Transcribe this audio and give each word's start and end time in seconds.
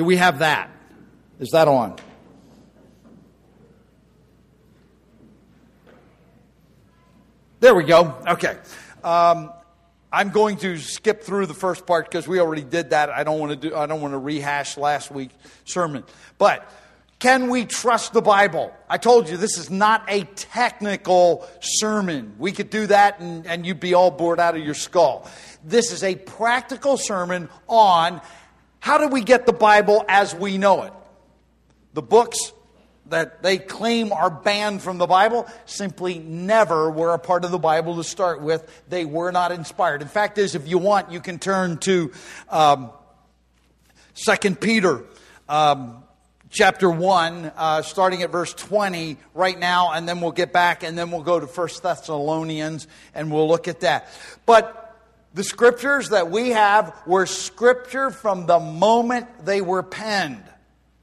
Do 0.00 0.04
we 0.04 0.16
have 0.16 0.38
that? 0.38 0.70
Is 1.40 1.50
that 1.50 1.68
on? 1.68 1.94
There 7.60 7.74
we 7.74 7.84
go. 7.84 8.16
Okay. 8.26 8.56
Um, 9.04 9.52
I'm 10.10 10.30
going 10.30 10.56
to 10.56 10.78
skip 10.78 11.22
through 11.22 11.44
the 11.44 11.52
first 11.52 11.86
part 11.86 12.06
because 12.06 12.26
we 12.26 12.40
already 12.40 12.62
did 12.62 12.88
that. 12.90 13.10
I 13.10 13.24
don't 13.24 13.38
want 13.38 13.60
to 13.60 13.68
do. 13.68 13.76
I 13.76 13.84
don't 13.84 14.00
want 14.00 14.14
to 14.14 14.18
rehash 14.18 14.78
last 14.78 15.10
week's 15.10 15.34
sermon. 15.66 16.04
But 16.38 16.66
can 17.18 17.50
we 17.50 17.66
trust 17.66 18.14
the 18.14 18.22
Bible? 18.22 18.74
I 18.88 18.96
told 18.96 19.28
you 19.28 19.36
this 19.36 19.58
is 19.58 19.68
not 19.68 20.02
a 20.08 20.24
technical 20.24 21.46
sermon. 21.60 22.36
We 22.38 22.52
could 22.52 22.70
do 22.70 22.86
that 22.86 23.20
and, 23.20 23.46
and 23.46 23.66
you'd 23.66 23.80
be 23.80 23.92
all 23.92 24.10
bored 24.10 24.40
out 24.40 24.56
of 24.56 24.64
your 24.64 24.72
skull. 24.72 25.30
This 25.62 25.92
is 25.92 26.02
a 26.02 26.14
practical 26.14 26.96
sermon 26.96 27.50
on 27.68 28.22
how 28.80 28.98
do 28.98 29.08
we 29.08 29.22
get 29.22 29.46
the 29.46 29.52
Bible 29.52 30.04
as 30.08 30.34
we 30.34 30.58
know 30.58 30.82
it. 30.82 30.92
The 31.92 32.02
books 32.02 32.52
that 33.06 33.42
they 33.42 33.58
claim 33.58 34.12
are 34.12 34.30
banned 34.30 34.82
from 34.82 34.98
the 34.98 35.06
Bible 35.06 35.46
simply 35.66 36.18
never 36.18 36.90
were 36.90 37.12
a 37.12 37.18
part 37.18 37.44
of 37.44 37.50
the 37.50 37.58
Bible 37.58 37.96
to 37.96 38.04
start 38.04 38.40
with. 38.40 38.82
They 38.88 39.04
were 39.04 39.30
not 39.32 39.52
inspired. 39.52 40.02
In 40.02 40.08
fact, 40.08 40.38
is 40.38 40.54
if 40.54 40.66
you 40.66 40.78
want, 40.78 41.12
you 41.12 41.20
can 41.20 41.38
turn 41.38 41.78
to 41.78 42.12
um, 42.48 42.90
Second 44.14 44.60
Peter. 44.60 45.04
Um, 45.48 46.04
chapter 46.50 46.90
1 46.90 47.52
uh, 47.56 47.82
starting 47.82 48.22
at 48.22 48.30
verse 48.30 48.52
20 48.54 49.16
right 49.34 49.56
now 49.56 49.92
and 49.92 50.08
then 50.08 50.20
we'll 50.20 50.32
get 50.32 50.52
back 50.52 50.82
and 50.82 50.98
then 50.98 51.12
we'll 51.12 51.22
go 51.22 51.38
to 51.38 51.46
First 51.46 51.80
thessalonians 51.84 52.88
and 53.14 53.30
we'll 53.30 53.46
look 53.46 53.68
at 53.68 53.80
that 53.80 54.08
but 54.46 54.79
the 55.34 55.44
scriptures 55.44 56.10
that 56.10 56.30
we 56.30 56.50
have 56.50 56.94
were 57.06 57.26
scripture 57.26 58.10
from 58.10 58.46
the 58.46 58.58
moment 58.58 59.44
they 59.44 59.60
were 59.60 59.82
penned 59.82 60.44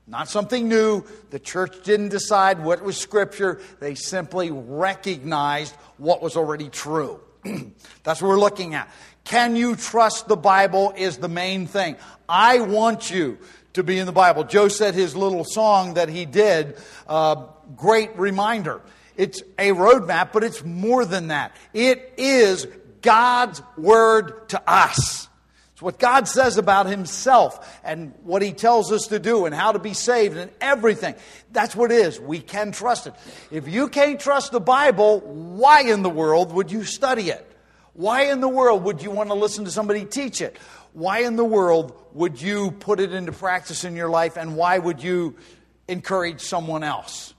not 0.08 0.30
something 0.30 0.70
new. 0.70 1.04
The 1.32 1.40
church 1.40 1.84
didn't 1.84 2.10
decide 2.10 2.64
what 2.64 2.82
was 2.82 2.98
Scripture, 2.98 3.60
they 3.80 3.94
simply 3.94 4.52
recognized 4.52 5.76
what 5.98 6.22
was 6.22 6.38
already 6.38 6.70
true. 6.70 7.20
That's 8.04 8.22
what 8.22 8.30
we're 8.30 8.40
looking 8.40 8.74
at. 8.74 8.90
Can 9.26 9.58
you 9.58 9.76
trust 9.76 10.30
the 10.30 10.38
Bible 10.38 10.94
is 10.96 11.18
the 11.18 11.28
main 11.28 11.68
thing. 11.68 11.98
I 12.30 12.62
want 12.62 13.12
you 13.12 13.38
to 13.74 13.84
be 13.84 14.00
in 14.00 14.06
the 14.06 14.14
Bible. 14.14 14.46
Joe 14.46 14.70
said 14.70 14.96
his 14.96 15.16
little 15.16 15.44
song 15.44 15.96
that 15.96 16.08
he 16.08 16.26
did, 16.26 16.78
uh, 17.08 17.44
great 17.76 18.18
reminder. 18.18 18.82
It's 19.18 19.42
a 19.60 19.72
roadmap, 19.72 20.32
but 20.32 20.46
it's 20.46 20.64
more 20.64 21.04
than 21.04 21.28
that. 21.28 21.54
It 21.74 22.14
is 22.18 22.68
God's 23.08 23.62
word 23.78 24.50
to 24.50 24.62
us. 24.70 25.30
It's 25.72 25.82
what 25.82 25.98
God 25.98 26.28
says 26.28 26.58
about 26.58 26.88
Himself 26.88 27.80
and 27.82 28.14
what 28.24 28.42
He 28.42 28.52
tells 28.52 28.92
us 28.92 29.08
to 29.08 29.18
do 29.18 29.46
and 29.46 29.56
how 29.56 29.72
to 29.72 29.80
be 29.80 29.94
saved 29.94 30.36
and 30.36 30.52
everything. 30.60 31.16
That's 31.54 31.74
what 31.74 31.90
it 31.94 32.00
is. 32.00 32.20
We 32.20 32.40
can 32.40 32.74
trust 32.74 33.08
it. 33.08 33.14
If 33.50 33.70
you 33.70 33.88
can't 33.88 34.20
trust 34.20 34.52
the 34.52 34.60
Bible, 34.60 35.22
why 35.22 35.84
in 35.84 36.02
the 36.02 36.10
world 36.10 36.52
would 36.52 36.70
you 36.70 36.84
study 36.84 37.30
it? 37.30 37.50
Why 37.94 38.24
in 38.24 38.42
the 38.42 38.50
world 38.50 38.84
would 38.84 39.02
you 39.02 39.12
want 39.12 39.30
to 39.30 39.36
listen 39.36 39.64
to 39.64 39.72
somebody 39.72 40.04
teach 40.04 40.42
it? 40.42 40.58
Why 40.92 41.20
in 41.20 41.38
the 41.38 41.46
world 41.46 41.94
would 42.12 42.42
you 42.42 42.72
put 42.72 43.00
it 43.00 43.14
into 43.14 43.32
practice 43.32 43.86
in 43.86 43.96
your 43.96 44.10
life 44.10 44.36
and 44.36 44.58
why 44.58 44.80
would 44.80 45.02
you 45.02 45.38
encourage 45.88 46.42
someone 46.42 46.84
else? 46.84 47.34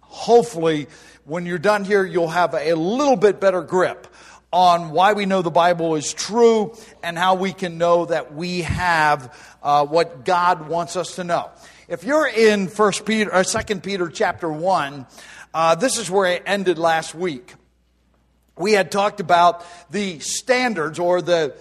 Hopefully, 0.00 0.88
when 1.22 1.46
you're 1.46 1.58
done 1.58 1.84
here, 1.84 2.04
you'll 2.04 2.26
have 2.26 2.54
a 2.54 2.74
little 2.74 3.16
bit 3.16 3.38
better 3.40 3.62
grip 3.62 4.08
on 4.56 4.90
why 4.90 5.12
we 5.12 5.26
know 5.26 5.42
the 5.42 5.50
Bible 5.50 5.96
is 5.96 6.14
true 6.14 6.74
and 7.02 7.18
how 7.18 7.34
we 7.34 7.52
can 7.52 7.76
know 7.76 8.06
that 8.06 8.32
we 8.32 8.62
have 8.62 9.36
uh, 9.62 9.84
what 9.84 10.24
God 10.24 10.66
wants 10.66 10.96
us 10.96 11.16
to 11.16 11.24
know. 11.24 11.50
If 11.88 12.04
you're 12.04 12.26
in 12.26 12.68
First 12.68 13.04
Peter 13.04 13.30
or 13.34 13.44
Second 13.44 13.82
Peter 13.82 14.08
chapter 14.08 14.50
one, 14.50 15.04
uh, 15.52 15.74
this 15.74 15.98
is 15.98 16.10
where 16.10 16.24
I 16.24 16.36
ended 16.36 16.78
last 16.78 17.14
week. 17.14 17.52
We 18.56 18.72
had 18.72 18.90
talked 18.90 19.20
about 19.20 19.62
the 19.90 20.20
standards 20.20 20.98
or 20.98 21.20
the 21.20 21.54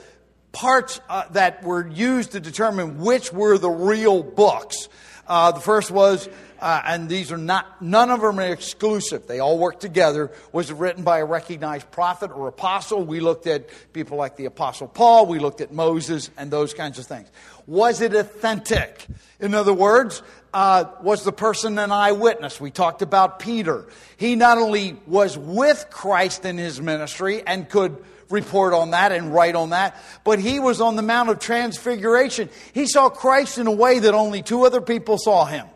parts 0.53 1.01
uh, 1.09 1.27
that 1.31 1.63
were 1.63 1.85
used 1.85 2.31
to 2.31 2.39
determine 2.39 2.99
which 2.99 3.33
were 3.33 3.57
the 3.57 3.69
real 3.69 4.23
books. 4.23 4.87
Uh, 5.27 5.51
the 5.51 5.59
first 5.59 5.91
was 5.91 6.29
uh, 6.65 6.81
and 6.83 7.07
these 7.07 7.31
are 7.31 7.37
not, 7.37 7.79
none 7.79 8.09
of 8.09 8.21
them 8.21 8.39
are 8.39 8.51
exclusive. 8.51 9.27
They 9.27 9.39
all 9.39 9.59
work 9.59 9.79
together. 9.79 10.31
Was 10.51 10.71
it 10.71 10.77
written 10.77 11.03
by 11.03 11.19
a 11.19 11.25
recognized 11.25 11.91
prophet 11.91 12.31
or 12.31 12.47
apostle? 12.47 13.03
We 13.03 13.19
looked 13.19 13.45
at 13.45 13.69
people 13.93 14.17
like 14.17 14.35
the 14.35 14.45
apostle 14.45 14.87
Paul. 14.87 15.27
We 15.27 15.37
looked 15.37 15.61
at 15.61 15.71
Moses 15.71 16.31
and 16.37 16.49
those 16.49 16.73
kinds 16.73 16.97
of 16.97 17.05
things. 17.05 17.27
Was 17.67 18.01
it 18.01 18.15
authentic? 18.15 19.05
In 19.39 19.53
other 19.53 19.73
words, 19.73 20.23
uh, 20.55 20.85
was 21.03 21.23
the 21.23 21.31
person 21.31 21.77
an 21.77 21.91
eyewitness? 21.91 22.59
We 22.59 22.71
talked 22.71 23.03
about 23.03 23.37
Peter. 23.37 23.85
He 24.17 24.35
not 24.35 24.57
only 24.57 24.97
was 25.05 25.37
with 25.37 25.85
Christ 25.91 26.45
in 26.45 26.57
his 26.57 26.81
ministry 26.81 27.43
and 27.45 27.69
could 27.69 27.95
report 28.31 28.73
on 28.73 28.89
that 28.89 29.11
and 29.11 29.31
write 29.31 29.53
on 29.53 29.69
that, 29.69 29.95
but 30.23 30.39
he 30.39 30.59
was 30.59 30.81
on 30.81 30.95
the 30.95 31.03
Mount 31.03 31.29
of 31.29 31.37
Transfiguration. 31.37 32.49
He 32.73 32.87
saw 32.87 33.09
Christ 33.09 33.59
in 33.59 33.67
a 33.67 33.71
way 33.71 33.99
that 33.99 34.15
only 34.15 34.41
two 34.41 34.65
other 34.65 34.81
people 34.81 35.19
saw 35.19 35.45
him 35.45 35.67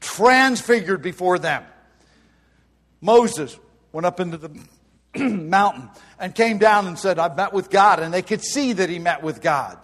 transfigured 0.00 1.02
before 1.02 1.38
them. 1.38 1.64
Moses 3.00 3.58
went 3.92 4.06
up 4.06 4.20
into 4.20 4.36
the 4.36 4.50
mountain 5.18 5.90
and 6.18 6.34
came 6.34 6.58
down 6.58 6.86
and 6.86 6.98
said, 6.98 7.18
I've 7.18 7.36
met 7.36 7.52
with 7.52 7.70
God, 7.70 8.00
and 8.00 8.12
they 8.12 8.22
could 8.22 8.42
see 8.42 8.72
that 8.74 8.88
he 8.88 8.98
met 8.98 9.22
with 9.22 9.40
God. 9.40 9.78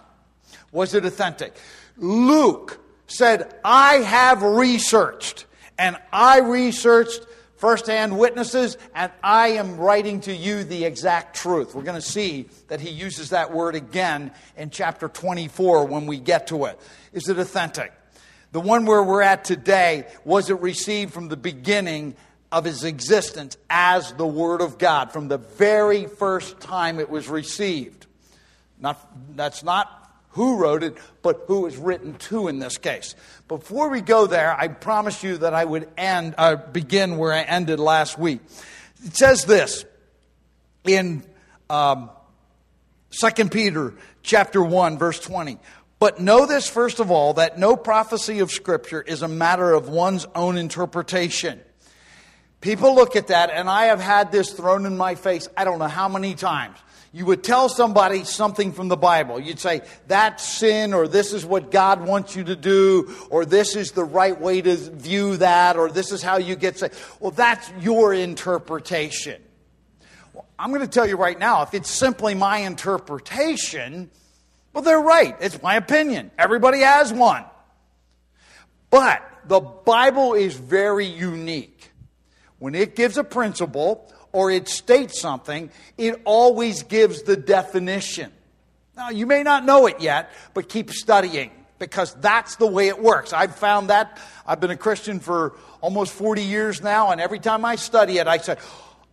Was 0.71 0.93
it 0.93 1.05
authentic? 1.05 1.55
Luke 1.97 2.79
said, 3.07 3.53
I 3.63 3.95
have 3.95 4.41
researched, 4.41 5.45
and 5.77 5.97
I 6.11 6.39
researched 6.39 7.25
firsthand 7.57 8.17
witnesses, 8.17 8.77
and 8.93 9.11
I 9.23 9.49
am 9.49 9.77
writing 9.77 10.19
to 10.21 10.35
you 10.35 10.63
the 10.63 10.83
exact 10.83 11.37
truth. 11.37 11.73
We're 11.73 11.83
going 11.83 11.95
to 11.95 12.05
see 12.05 12.49
that 12.67 12.81
he 12.81 12.89
uses 12.89 13.29
that 13.29 13.53
word 13.53 13.75
again 13.75 14.31
in 14.57 14.69
chapter 14.69 15.07
24 15.07 15.85
when 15.85 16.05
we 16.05 16.17
get 16.17 16.47
to 16.47 16.65
it. 16.65 16.79
Is 17.13 17.29
it 17.29 17.39
authentic? 17.39 17.93
The 18.53 18.61
one 18.61 18.85
where 18.85 19.01
we're 19.01 19.23
at 19.23 19.43
today 19.43 20.05
was 20.23 20.51
it 20.51 20.61
received 20.61 21.11
from 21.11 21.27
the 21.27 21.35
beginning 21.35 22.15
of 22.51 22.65
his 22.65 22.83
existence 22.83 23.57
as 23.67 24.13
the 24.13 24.27
Word 24.27 24.61
of 24.61 24.77
God, 24.77 25.11
from 25.11 25.27
the 25.27 25.39
very 25.39 26.05
first 26.05 26.59
time 26.59 26.99
it 26.99 27.09
was 27.09 27.27
received. 27.27 28.05
Not, 28.79 29.35
that's 29.35 29.63
not 29.63 30.11
who 30.29 30.59
wrote 30.59 30.83
it, 30.83 30.95
but 31.23 31.45
who 31.47 31.61
was 31.61 31.77
written 31.77 32.13
to 32.13 32.47
in 32.47 32.59
this 32.59 32.77
case. 32.77 33.15
Before 33.47 33.89
we 33.89 34.01
go 34.01 34.27
there, 34.27 34.55
I 34.55 34.67
promised 34.67 35.23
you 35.23 35.37
that 35.37 35.55
I 35.55 35.65
would 35.65 35.89
end, 35.97 36.35
uh, 36.37 36.55
begin 36.55 37.17
where 37.17 37.33
I 37.33 37.41
ended 37.41 37.79
last 37.79 38.19
week. 38.19 38.39
It 39.03 39.15
says 39.15 39.45
this 39.45 39.83
in 40.83 41.23
um, 41.71 42.11
2 43.19 43.49
Peter 43.49 43.95
chapter 44.21 44.61
1, 44.61 44.99
verse 44.99 45.19
20. 45.19 45.57
But 46.03 46.19
know 46.19 46.45
this, 46.45 46.67
first 46.67 46.99
of 46.99 47.11
all, 47.11 47.35
that 47.35 47.57
no 47.57 47.77
prophecy 47.77 48.39
of 48.39 48.51
Scripture 48.51 49.01
is 49.01 49.21
a 49.21 49.27
matter 49.29 49.71
of 49.71 49.87
one's 49.87 50.25
own 50.35 50.57
interpretation. 50.57 51.61
People 52.59 52.93
look 52.93 53.15
at 53.15 53.27
that, 53.27 53.51
and 53.51 53.69
I 53.69 53.85
have 53.85 54.01
had 54.01 54.29
this 54.29 54.51
thrown 54.51 54.85
in 54.85 54.97
my 54.97 55.15
face, 55.15 55.47
I 55.55 55.63
don't 55.63 55.79
know 55.79 55.87
how 55.87 56.09
many 56.09 56.35
times. 56.35 56.77
You 57.13 57.25
would 57.27 57.41
tell 57.41 57.69
somebody 57.69 58.25
something 58.25 58.73
from 58.73 58.89
the 58.89 58.97
Bible. 58.97 59.39
You'd 59.39 59.61
say, 59.61 59.79
that's 60.05 60.45
sin, 60.45 60.93
or 60.93 61.07
this 61.07 61.31
is 61.31 61.45
what 61.45 61.71
God 61.71 62.05
wants 62.05 62.35
you 62.35 62.43
to 62.43 62.55
do, 62.57 63.15
or 63.29 63.45
this 63.45 63.77
is 63.77 63.93
the 63.93 64.03
right 64.03 64.37
way 64.37 64.61
to 64.61 64.75
view 64.75 65.37
that, 65.37 65.77
or 65.77 65.89
this 65.89 66.11
is 66.11 66.21
how 66.21 66.35
you 66.35 66.57
get 66.57 66.79
saved. 66.79 66.95
Well, 67.21 67.31
that's 67.31 67.71
your 67.79 68.13
interpretation. 68.13 69.41
Well, 70.33 70.45
I'm 70.59 70.67
going 70.71 70.81
to 70.81 70.87
tell 70.87 71.07
you 71.07 71.15
right 71.15 71.39
now, 71.39 71.61
if 71.61 71.73
it's 71.73 71.89
simply 71.89 72.33
my 72.33 72.57
interpretation, 72.57 74.11
well, 74.73 74.83
they're 74.83 74.99
right. 74.99 75.35
It's 75.39 75.61
my 75.61 75.75
opinion. 75.75 76.31
Everybody 76.37 76.79
has 76.79 77.13
one. 77.13 77.45
But 78.89 79.21
the 79.47 79.59
Bible 79.59 80.33
is 80.33 80.55
very 80.55 81.05
unique. 81.05 81.91
When 82.59 82.75
it 82.75 82.95
gives 82.95 83.17
a 83.17 83.23
principle 83.23 84.11
or 84.31 84.49
it 84.51 84.67
states 84.67 85.19
something, 85.19 85.69
it 85.97 86.21
always 86.25 86.83
gives 86.83 87.23
the 87.23 87.35
definition. 87.35 88.31
Now, 88.95 89.09
you 89.09 89.25
may 89.25 89.43
not 89.43 89.65
know 89.65 89.87
it 89.87 89.99
yet, 89.99 90.31
but 90.53 90.69
keep 90.69 90.91
studying 90.91 91.51
because 91.79 92.13
that's 92.15 92.55
the 92.55 92.67
way 92.67 92.87
it 92.87 93.01
works. 93.01 93.33
I've 93.33 93.55
found 93.55 93.89
that. 93.89 94.19
I've 94.45 94.59
been 94.59 94.71
a 94.71 94.77
Christian 94.77 95.19
for 95.19 95.53
almost 95.81 96.13
40 96.13 96.43
years 96.43 96.81
now, 96.81 97.11
and 97.11 97.19
every 97.19 97.39
time 97.39 97.65
I 97.65 97.75
study 97.75 98.17
it, 98.19 98.27
I 98.27 98.37
say, 98.37 98.57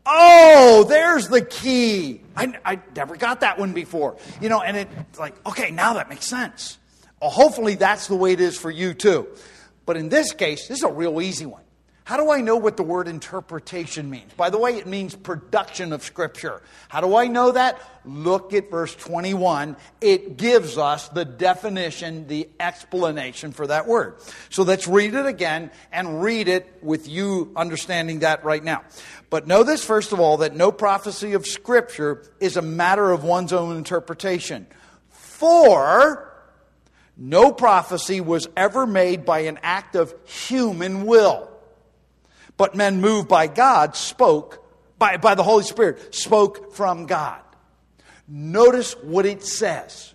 Oh, 0.07 0.85
there's 0.89 1.29
the 1.29 1.43
key. 1.43 2.23
I, 2.37 2.55
I 2.65 2.81
never 2.97 3.17
got 3.17 3.41
that 3.41 3.59
one 3.59 3.73
before. 3.73 4.17
You 4.41 4.49
know, 4.49 4.61
and 4.61 4.77
it's 4.77 5.19
like, 5.19 5.35
okay, 5.47 5.71
now 5.71 5.95
that 5.95 6.09
makes 6.09 6.27
sense. 6.27 6.79
Well, 7.21 7.31
hopefully 7.31 7.75
that's 7.75 8.07
the 8.07 8.17
way 8.17 8.33
it 8.33 8.41
is 8.41 8.57
for 8.57 8.71
you 8.71 8.95
too. 8.95 9.29
But 9.85 9.97
in 9.97 10.09
this 10.09 10.33
case, 10.33 10.69
this 10.69 10.79
is 10.79 10.85
a 10.85 10.93
real 10.93 11.21
easy 11.21 11.47
one. 11.47 11.63
How 12.11 12.17
do 12.17 12.33
I 12.33 12.41
know 12.41 12.57
what 12.57 12.77
the 12.77 12.83
word 12.83 13.07
interpretation 13.07 14.11
means? 14.11 14.33
By 14.33 14.51
the 14.51 14.59
way, 14.59 14.75
it 14.75 14.89
means 14.89 15.15
production 15.15 15.93
of 15.93 16.03
Scripture. 16.03 16.61
How 16.89 17.01
do 17.01 17.15
I 17.15 17.29
know 17.29 17.53
that? 17.53 17.81
Look 18.05 18.53
at 18.53 18.69
verse 18.69 18.97
21. 18.97 19.77
It 20.01 20.37
gives 20.37 20.77
us 20.77 21.09
the 21.11 21.25
definition, 21.25 22.27
the 22.27 22.49
explanation 22.59 23.53
for 23.53 23.69
that 23.69 23.87
word. 23.87 24.17
So 24.49 24.65
let's 24.65 24.89
read 24.89 25.15
it 25.15 25.25
again 25.25 25.71
and 25.93 26.21
read 26.21 26.49
it 26.49 26.79
with 26.83 27.07
you 27.09 27.53
understanding 27.55 28.19
that 28.19 28.45
right 28.45 28.65
now. 28.65 28.83
But 29.31 29.47
know 29.47 29.63
this, 29.63 29.85
first 29.85 30.11
of 30.11 30.19
all, 30.19 30.39
that 30.39 30.57
no 30.57 30.73
prophecy 30.73 31.35
of 31.35 31.47
Scripture 31.47 32.25
is 32.41 32.57
a 32.57 32.63
matter 32.63 33.13
of 33.13 33.23
one's 33.23 33.53
own 33.53 33.77
interpretation. 33.77 34.67
For 35.11 36.29
no 37.17 37.53
prophecy 37.53 38.21
was 38.21 38.49
ever 38.57 38.85
made 38.85 39.25
by 39.25 39.43
an 39.43 39.61
act 39.63 39.95
of 39.95 40.13
human 40.27 41.07
will 41.07 41.50
but 42.61 42.75
men 42.75 43.01
moved 43.01 43.27
by 43.27 43.47
God 43.47 43.97
spoke, 43.97 44.63
by, 44.99 45.17
by 45.17 45.35
the 45.35 45.43
Holy 45.43 45.65
Spirit, 45.65 46.15
spoke 46.15 46.75
from 46.75 47.07
God. 47.07 47.41
Notice 48.29 48.93
what 49.03 49.25
it 49.25 49.43
says. 49.43 50.13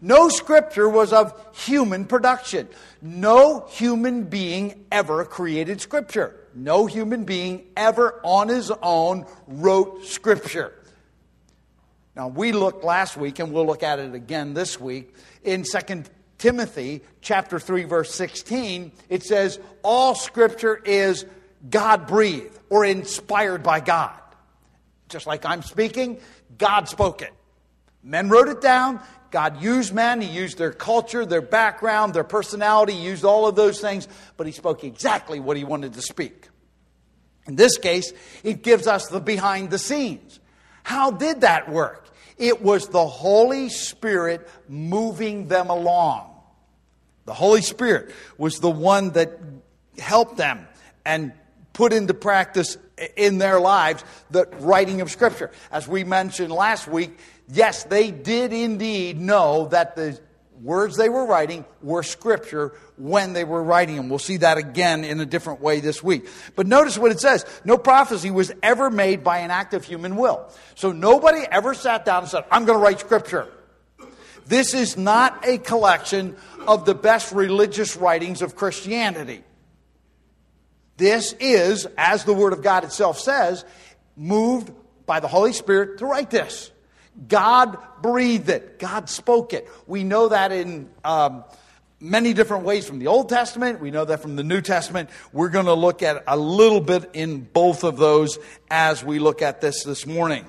No 0.00 0.28
scripture 0.28 0.88
was 0.88 1.12
of 1.12 1.34
human 1.56 2.04
production. 2.04 2.68
No 3.00 3.66
human 3.68 4.26
being 4.26 4.84
ever 4.92 5.24
created 5.24 5.80
scripture. 5.80 6.38
No 6.54 6.86
human 6.86 7.24
being 7.24 7.66
ever 7.76 8.20
on 8.22 8.46
his 8.46 8.70
own 8.80 9.26
wrote 9.48 10.04
scripture. 10.04 10.72
Now, 12.14 12.28
we 12.28 12.52
looked 12.52 12.84
last 12.84 13.16
week, 13.16 13.40
and 13.40 13.52
we'll 13.52 13.66
look 13.66 13.82
at 13.82 13.98
it 13.98 14.14
again 14.14 14.54
this 14.54 14.78
week, 14.78 15.16
in 15.42 15.64
2 15.64 16.04
Timothy 16.38 17.00
chapter 17.22 17.58
3, 17.58 17.82
verse 17.82 18.14
16. 18.14 18.92
It 19.08 19.24
says, 19.24 19.58
All 19.82 20.14
scripture 20.14 20.76
is 20.76 21.26
God 21.68 22.06
breathed 22.06 22.58
or 22.70 22.84
inspired 22.84 23.62
by 23.62 23.80
God. 23.80 24.18
Just 25.08 25.26
like 25.26 25.44
I'm 25.44 25.62
speaking, 25.62 26.18
God 26.58 26.88
spoke 26.88 27.22
it. 27.22 27.32
Men 28.02 28.28
wrote 28.28 28.48
it 28.48 28.60
down. 28.60 29.00
God 29.30 29.62
used 29.62 29.94
men. 29.94 30.20
He 30.20 30.28
used 30.28 30.58
their 30.58 30.72
culture, 30.72 31.24
their 31.24 31.42
background, 31.42 32.14
their 32.14 32.24
personality. 32.24 32.92
He 32.94 33.02
used 33.02 33.24
all 33.24 33.46
of 33.46 33.54
those 33.54 33.80
things, 33.80 34.08
but 34.36 34.46
He 34.46 34.52
spoke 34.52 34.84
exactly 34.84 35.40
what 35.40 35.56
He 35.56 35.64
wanted 35.64 35.94
to 35.94 36.02
speak. 36.02 36.48
In 37.46 37.56
this 37.56 37.78
case, 37.78 38.12
it 38.44 38.62
gives 38.62 38.86
us 38.86 39.08
the 39.08 39.20
behind 39.20 39.70
the 39.70 39.78
scenes. 39.78 40.38
How 40.82 41.10
did 41.10 41.42
that 41.42 41.70
work? 41.70 42.08
It 42.38 42.62
was 42.62 42.88
the 42.88 43.06
Holy 43.06 43.68
Spirit 43.68 44.48
moving 44.68 45.48
them 45.48 45.70
along. 45.70 46.28
The 47.24 47.34
Holy 47.34 47.62
Spirit 47.62 48.12
was 48.36 48.58
the 48.58 48.70
one 48.70 49.10
that 49.10 49.38
helped 49.98 50.36
them 50.36 50.66
and 51.04 51.32
put 51.72 51.92
into 51.92 52.14
practice 52.14 52.76
in 53.16 53.38
their 53.38 53.60
lives 53.60 54.04
the 54.30 54.46
writing 54.60 55.00
of 55.00 55.10
Scripture. 55.10 55.50
As 55.70 55.88
we 55.88 56.04
mentioned 56.04 56.52
last 56.52 56.86
week, 56.88 57.18
yes, 57.48 57.84
they 57.84 58.10
did 58.10 58.52
indeed 58.52 59.18
know 59.18 59.68
that 59.68 59.96
the 59.96 60.20
words 60.62 60.96
they 60.96 61.08
were 61.08 61.26
writing 61.26 61.64
were 61.82 62.02
Scripture 62.02 62.72
when 62.96 63.32
they 63.32 63.44
were 63.44 63.62
writing 63.62 63.96
them. 63.96 64.08
We'll 64.08 64.18
see 64.18 64.38
that 64.38 64.58
again 64.58 65.04
in 65.04 65.20
a 65.20 65.26
different 65.26 65.60
way 65.60 65.80
this 65.80 66.02
week. 66.02 66.28
But 66.54 66.66
notice 66.66 66.96
what 66.96 67.10
it 67.10 67.20
says 67.20 67.44
no 67.64 67.76
prophecy 67.76 68.30
was 68.30 68.52
ever 68.62 68.90
made 68.90 69.24
by 69.24 69.38
an 69.38 69.50
act 69.50 69.74
of 69.74 69.84
human 69.84 70.16
will. 70.16 70.48
So 70.74 70.92
nobody 70.92 71.40
ever 71.50 71.74
sat 71.74 72.04
down 72.04 72.22
and 72.22 72.30
said, 72.30 72.44
I'm 72.50 72.64
going 72.64 72.78
to 72.78 72.82
write 72.82 73.00
Scripture. 73.00 73.48
This 74.46 74.74
is 74.74 74.96
not 74.96 75.46
a 75.46 75.58
collection 75.58 76.36
of 76.66 76.84
the 76.84 76.94
best 76.94 77.32
religious 77.32 77.96
writings 77.96 78.42
of 78.42 78.56
Christianity. 78.56 79.44
This 80.96 81.34
is, 81.40 81.86
as 81.96 82.24
the 82.24 82.34
Word 82.34 82.52
of 82.52 82.62
God 82.62 82.84
itself 82.84 83.18
says, 83.18 83.64
moved 84.16 84.70
by 85.06 85.20
the 85.20 85.28
Holy 85.28 85.52
Spirit 85.52 85.98
to 85.98 86.06
write 86.06 86.30
this. 86.30 86.70
God 87.28 87.76
breathed 88.00 88.48
it, 88.48 88.78
God 88.78 89.08
spoke 89.08 89.52
it. 89.52 89.68
We 89.86 90.04
know 90.04 90.28
that 90.28 90.52
in 90.52 90.88
um, 91.04 91.44
many 92.00 92.32
different 92.32 92.64
ways 92.64 92.86
from 92.86 92.98
the 92.98 93.06
Old 93.06 93.28
Testament, 93.28 93.80
we 93.80 93.90
know 93.90 94.04
that 94.04 94.20
from 94.20 94.36
the 94.36 94.42
New 94.42 94.60
Testament. 94.60 95.10
We're 95.32 95.50
going 95.50 95.66
to 95.66 95.74
look 95.74 96.02
at 96.02 96.24
a 96.26 96.36
little 96.36 96.80
bit 96.80 97.10
in 97.12 97.40
both 97.40 97.84
of 97.84 97.96
those 97.96 98.38
as 98.70 99.04
we 99.04 99.18
look 99.18 99.42
at 99.42 99.60
this 99.60 99.84
this 99.84 100.06
morning. 100.06 100.46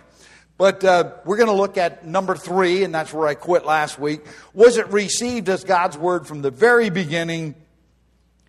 But 0.57 0.83
uh, 0.83 1.13
we're 1.25 1.37
going 1.37 1.49
to 1.49 1.55
look 1.55 1.77
at 1.77 2.05
number 2.05 2.35
three, 2.35 2.83
and 2.83 2.93
that's 2.93 3.11
where 3.11 3.27
I 3.27 3.33
quit 3.33 3.65
last 3.65 3.99
week. 3.99 4.21
Was 4.53 4.77
it 4.77 4.87
received 4.89 5.49
as 5.49 5.63
God's 5.63 5.97
word 5.97 6.27
from 6.27 6.41
the 6.41 6.51
very 6.51 6.89
beginning? 6.89 7.55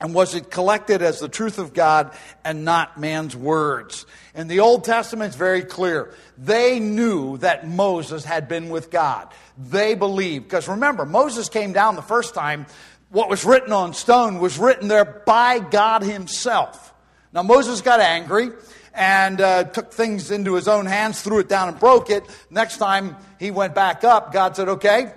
And 0.01 0.13
was 0.13 0.35
it 0.35 0.51
collected 0.51 1.03
as 1.03 1.21
the 1.21 1.29
truth 1.29 1.59
of 1.59 1.73
God 1.73 2.15
and 2.45 2.65
not 2.65 2.99
man's 2.99 3.37
words? 3.37 4.07
In 4.35 4.49
the 4.49 4.61
Old 4.61 4.85
Testament, 4.85 5.29
it's 5.29 5.37
very 5.37 5.63
clear. 5.63 6.13
They 6.37 6.81
knew 6.81 7.39
that 7.39 7.67
Moses 7.67 8.25
had 8.25 8.49
been 8.49 8.69
with 8.69 8.91
God. 8.91 9.33
They 9.57 9.95
believed. 9.95 10.45
Because 10.45 10.69
remember, 10.69 11.07
Moses 11.07 11.49
came 11.49 11.73
down 11.73 11.95
the 11.95 12.03
first 12.03 12.35
time. 12.35 12.67
What 13.11 13.31
was 13.31 13.45
written 13.45 13.73
on 13.73 13.95
stone 13.95 14.41
was 14.41 14.59
written 14.59 14.89
there 14.89 15.05
by 15.05 15.61
God 15.61 16.03
Himself. 16.03 16.93
Now, 17.33 17.43
Moses 17.43 17.81
got 17.81 18.01
angry 18.01 18.51
and 18.93 19.41
uh, 19.41 19.65
took 19.65 19.93
things 19.93 20.31
into 20.31 20.55
his 20.55 20.69
own 20.69 20.87
hands, 20.87 21.21
threw 21.21 21.41
it 21.41 21.49
down, 21.49 21.69
and 21.69 21.79
broke 21.79 22.11
it. 22.11 22.25
Next 22.51 22.79
time 22.79 23.17
he 23.41 23.51
went 23.51 23.75
back 23.75 24.05
up, 24.05 24.33
God 24.33 24.55
said, 24.55 24.69
Okay, 24.69 25.13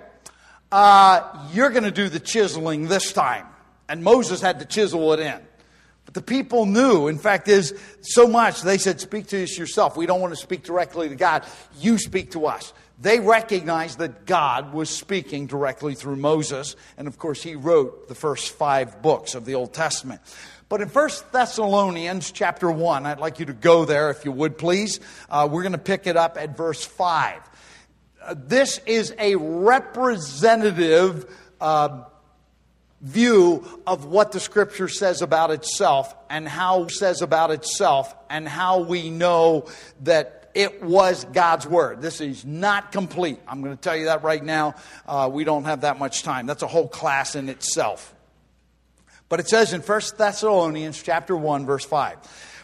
uh, 0.72 1.48
you're 1.52 1.70
going 1.70 1.84
to 1.84 1.90
do 1.90 2.08
the 2.08 2.20
chiseling 2.20 2.88
this 2.88 3.12
time 3.12 3.46
and 3.88 4.02
Moses 4.02 4.40
had 4.40 4.60
to 4.60 4.64
chisel 4.64 5.12
it 5.12 5.20
in. 5.20 5.40
But 6.04 6.14
the 6.14 6.22
people 6.22 6.64
knew, 6.64 7.08
in 7.08 7.18
fact, 7.18 7.48
is 7.48 7.78
so 8.00 8.26
much, 8.26 8.62
they 8.62 8.78
said, 8.78 9.00
Speak 9.00 9.26
to 9.28 9.42
us 9.42 9.58
yourself. 9.58 9.96
We 9.96 10.06
don't 10.06 10.22
want 10.22 10.32
to 10.32 10.40
speak 10.40 10.62
directly 10.62 11.08
to 11.10 11.14
God. 11.14 11.44
You 11.78 11.98
speak 11.98 12.30
to 12.30 12.46
us. 12.46 12.72
They 13.00 13.20
recognized 13.20 13.98
that 13.98 14.26
God 14.26 14.72
was 14.72 14.90
speaking 14.90 15.46
directly 15.46 15.94
through 15.94 16.16
Moses. 16.16 16.76
And 16.96 17.06
of 17.06 17.18
course, 17.18 17.42
he 17.42 17.54
wrote 17.54 18.08
the 18.08 18.14
first 18.14 18.52
five 18.52 19.02
books 19.02 19.34
of 19.34 19.44
the 19.44 19.54
Old 19.54 19.72
Testament. 19.72 20.20
But 20.68 20.80
in 20.80 20.88
1 20.88 21.10
Thessalonians 21.30 22.32
chapter 22.32 22.70
1, 22.70 23.06
I'd 23.06 23.20
like 23.20 23.38
you 23.38 23.46
to 23.46 23.52
go 23.52 23.84
there 23.84 24.10
if 24.10 24.24
you 24.24 24.32
would 24.32 24.58
please. 24.58 25.00
Uh, 25.30 25.48
we're 25.50 25.62
going 25.62 25.72
to 25.72 25.78
pick 25.78 26.06
it 26.06 26.16
up 26.16 26.36
at 26.36 26.56
verse 26.56 26.84
5. 26.84 27.40
Uh, 28.20 28.34
this 28.36 28.78
is 28.86 29.14
a 29.18 29.36
representative 29.36 31.32
uh, 31.60 32.04
view 33.00 33.64
of 33.86 34.04
what 34.06 34.32
the 34.32 34.40
scripture 34.40 34.88
says 34.88 35.22
about 35.22 35.50
itself 35.50 36.14
and 36.28 36.48
how 36.48 36.88
says 36.88 37.22
about 37.22 37.50
itself 37.50 38.14
and 38.28 38.48
how 38.48 38.80
we 38.80 39.10
know 39.10 39.66
that 40.02 40.50
it 40.54 40.82
was 40.82 41.24
God's 41.26 41.66
word. 41.66 42.02
This 42.02 42.20
is 42.20 42.44
not 42.44 42.90
complete. 42.90 43.38
I'm 43.46 43.62
going 43.62 43.76
to 43.76 43.80
tell 43.80 43.96
you 43.96 44.06
that 44.06 44.24
right 44.24 44.42
now. 44.42 44.74
Uh, 45.06 45.30
we 45.32 45.44
don't 45.44 45.64
have 45.64 45.82
that 45.82 45.98
much 45.98 46.22
time. 46.24 46.46
That's 46.46 46.62
a 46.62 46.66
whole 46.66 46.88
class 46.88 47.36
in 47.36 47.48
itself. 47.48 48.14
But 49.28 49.40
it 49.40 49.48
says 49.48 49.72
in 49.72 49.82
1 49.82 50.00
Thessalonians 50.16 51.00
chapter 51.00 51.36
1 51.36 51.66
verse 51.66 51.84
5, 51.84 52.18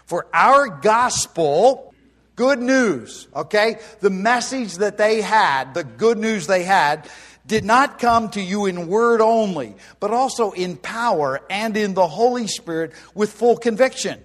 "For 0.06 0.26
our 0.32 0.68
gospel 0.68 1.94
good 2.36 2.58
news, 2.58 3.28
okay? 3.34 3.78
The 4.00 4.10
message 4.10 4.78
that 4.78 4.96
they 4.96 5.20
had, 5.20 5.74
the 5.74 5.84
good 5.84 6.18
news 6.18 6.46
they 6.46 6.64
had 6.64 7.08
did 7.46 7.64
not 7.64 7.98
come 7.98 8.30
to 8.30 8.40
you 8.40 8.66
in 8.66 8.88
word 8.88 9.20
only, 9.20 9.74
but 10.00 10.10
also 10.10 10.52
in 10.52 10.76
power 10.76 11.40
and 11.50 11.76
in 11.76 11.94
the 11.94 12.06
Holy 12.06 12.46
Spirit 12.46 12.92
with 13.14 13.32
full 13.32 13.56
conviction. 13.56 14.24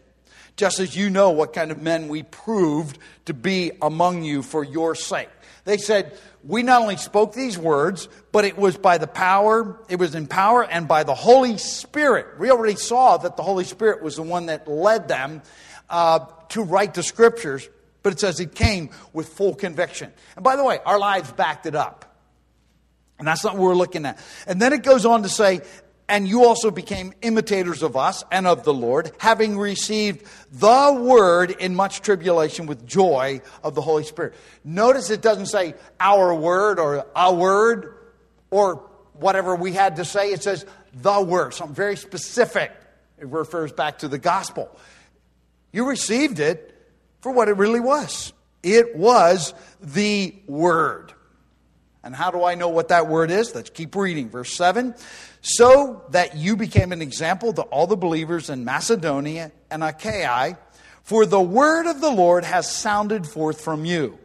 Just 0.56 0.80
as 0.80 0.96
you 0.96 1.10
know 1.10 1.32
what 1.32 1.54
kind 1.54 1.72
of 1.72 1.82
men 1.82 2.08
we 2.08 2.24
proved 2.24 2.98
to 3.26 3.34
be 3.34 3.72
among 3.82 4.24
you 4.24 4.42
for 4.42 4.64
your 4.64 4.96
sake. 4.96 5.30
They 5.64 5.78
said, 5.78 6.18
We 6.44 6.64
not 6.64 6.82
only 6.82 6.98
spoke 6.98 7.34
these 7.34 7.58
words, 7.58 8.10
but 8.32 8.44
it 8.44 8.58
was 8.58 8.78
by 8.78 8.98
the 8.98 9.08
power, 9.08 9.80
it 9.88 9.98
was 9.98 10.16
in 10.16 10.28
power 10.28 10.64
and 10.64 10.88
by 10.88 11.04
the 11.04 11.16
Holy 11.16 11.58
Spirit. 11.58 12.40
We 12.40 12.50
already 12.50 12.76
saw 12.76 13.18
that 13.18 13.38
the 13.38 13.44
Holy 13.44 13.64
Spirit 13.64 14.02
was 14.02 14.16
the 14.16 14.24
one 14.24 14.48
that 14.48 14.68
led 14.68 15.08
them 15.08 15.42
uh, 15.90 16.26
to 16.50 16.64
write 16.64 16.94
the 16.94 17.04
scriptures, 17.04 17.70
but 18.04 18.14
it 18.14 18.20
says 18.20 18.40
it 18.40 18.56
came 18.56 18.90
with 19.14 19.30
full 19.30 19.56
conviction. 19.56 20.12
And 20.36 20.44
by 20.44 20.56
the 20.56 20.64
way, 20.64 20.80
our 20.86 21.00
lives 21.00 21.32
backed 21.32 21.66
it 21.66 21.76
up. 21.76 22.09
And 23.20 23.28
that's 23.28 23.44
not 23.44 23.54
what 23.54 23.64
we're 23.64 23.76
looking 23.76 24.06
at. 24.06 24.18
And 24.48 24.62
then 24.62 24.74
it 24.74 24.82
goes 24.82 25.06
on 25.06 25.24
to 25.24 25.30
say, 25.30 25.62
and 26.08 26.28
you 26.28 26.44
also 26.44 26.72
became 26.72 27.14
imitators 27.22 27.84
of 27.84 27.96
us 27.96 28.24
and 28.32 28.48
of 28.48 28.64
the 28.64 28.74
Lord, 28.74 29.12
having 29.20 29.58
received 29.58 30.26
the 30.52 31.00
word 31.00 31.52
in 31.52 31.76
much 31.76 32.02
tribulation 32.02 32.66
with 32.66 32.88
joy 32.88 33.42
of 33.64 33.76
the 33.76 33.82
Holy 33.82 34.04
Spirit. 34.04 34.34
Notice 34.64 35.12
it 35.12 35.22
doesn't 35.22 35.46
say 35.46 35.76
our 36.00 36.34
word 36.34 36.80
or 36.80 37.06
a 37.16 37.34
word 37.34 37.96
or 38.50 38.90
whatever 39.14 39.56
we 39.56 39.74
had 39.74 39.98
to 39.98 40.06
say. 40.06 40.32
It 40.32 40.42
says 40.42 40.66
the 40.94 41.22
word, 41.22 41.54
something 41.54 41.76
very 41.76 41.96
specific. 41.96 42.72
It 43.20 43.28
refers 43.28 43.72
back 43.72 44.00
to 44.00 44.08
the 44.08 44.18
gospel. 44.18 44.76
You 45.72 45.88
received 45.88 46.40
it 46.40 46.76
for 47.22 47.32
what 47.32 47.50
it 47.50 47.58
really 47.58 47.82
was. 47.82 48.34
It 48.64 48.96
was 48.96 49.54
the 49.80 50.36
word. 50.48 51.14
And 52.04 52.16
how 52.16 52.32
do 52.32 52.44
I 52.44 52.56
know 52.56 52.70
what 52.70 52.90
that 52.90 53.08
word 53.08 53.30
is? 53.30 53.54
Let's 53.54 53.70
keep 53.70 53.96
reading. 53.96 54.30
Verse 54.30 54.54
7 54.54 54.96
So 55.42 56.04
that 56.12 56.38
you 56.38 56.56
became 56.56 56.92
an 56.92 57.02
example 57.02 57.54
to 57.54 57.62
all 57.64 57.88
the 57.88 57.98
believers 57.98 58.50
in 58.50 58.64
Macedonia 58.64 59.52
and 59.70 59.84
Achaia, 59.84 60.58
for 61.04 61.26
the 61.26 61.42
word 61.42 61.88
of 61.90 62.02
the 62.02 62.10
Lord 62.10 62.46
has 62.46 62.72
sounded 62.72 63.28
forth 63.28 63.62
from 63.62 63.84
you. 63.86 64.18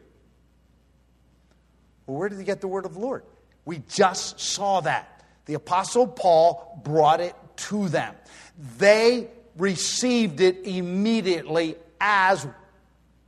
Well, 2.06 2.18
where 2.18 2.28
did 2.28 2.38
he 2.38 2.44
get 2.44 2.60
the 2.60 2.68
word 2.68 2.84
of 2.84 2.94
the 2.94 3.00
Lord? 3.00 3.24
We 3.64 3.82
just 3.88 4.38
saw 4.38 4.80
that. 4.82 5.24
The 5.46 5.54
Apostle 5.54 6.06
Paul 6.06 6.80
brought 6.84 7.20
it 7.20 7.34
to 7.56 7.88
them. 7.88 8.14
They 8.78 9.28
received 9.56 10.40
it 10.40 10.64
immediately 10.64 11.76
as 12.00 12.46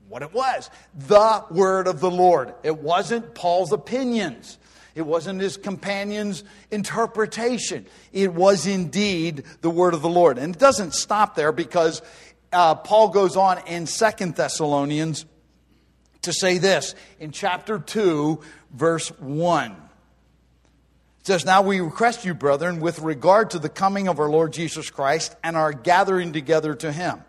what 0.09 0.23
it 0.23 0.33
was 0.33 0.71
the 0.95 1.45
word 1.51 1.87
of 1.87 2.01
the 2.01 2.11
Lord. 2.11 2.55
It 2.63 2.79
wasn't 2.79 3.35
Paul's 3.35 3.73
opinions, 3.73 4.59
it 4.95 5.03
wasn't 5.03 5.41
his 5.41 5.57
companion's 5.57 6.43
interpretation. 6.71 7.87
It 8.13 8.33
was 8.33 8.67
indeed 8.67 9.45
the 9.61 9.71
word 9.71 9.93
of 9.93 10.01
the 10.01 10.09
Lord. 10.09 10.39
And 10.39 10.55
it 10.55 10.59
doesn't 10.59 10.95
stop 10.95 11.35
there 11.35 11.53
because 11.53 12.01
uh, 12.51 12.77
Paul 12.77 13.11
goes 13.11 13.37
on 13.37 13.59
in 13.67 13.87
Second 13.87 14.37
Thessalonians 14.37 15.27
to 16.23 16.33
say 16.33 16.57
this 16.57 16.95
in 17.21 17.31
chapter 17.31 17.79
2, 17.79 18.41
verse 18.73 19.09
1. 19.21 19.73
It 19.73 19.77
says, 21.27 21.45
Now 21.45 21.61
we 21.61 21.81
request 21.81 22.25
you, 22.25 22.33
brethren, 22.33 22.81
with 22.81 23.01
regard 23.01 23.51
to 23.51 23.59
the 23.59 23.69
coming 23.69 24.09
of 24.09 24.19
our 24.19 24.31
Lord 24.31 24.55
Jesus 24.55 24.89
Christ 24.89 25.37
and 25.45 25.59
our 25.59 25.73
gathering 25.73 26.33
together 26.33 26.75
to 26.75 26.91
him 26.91 27.23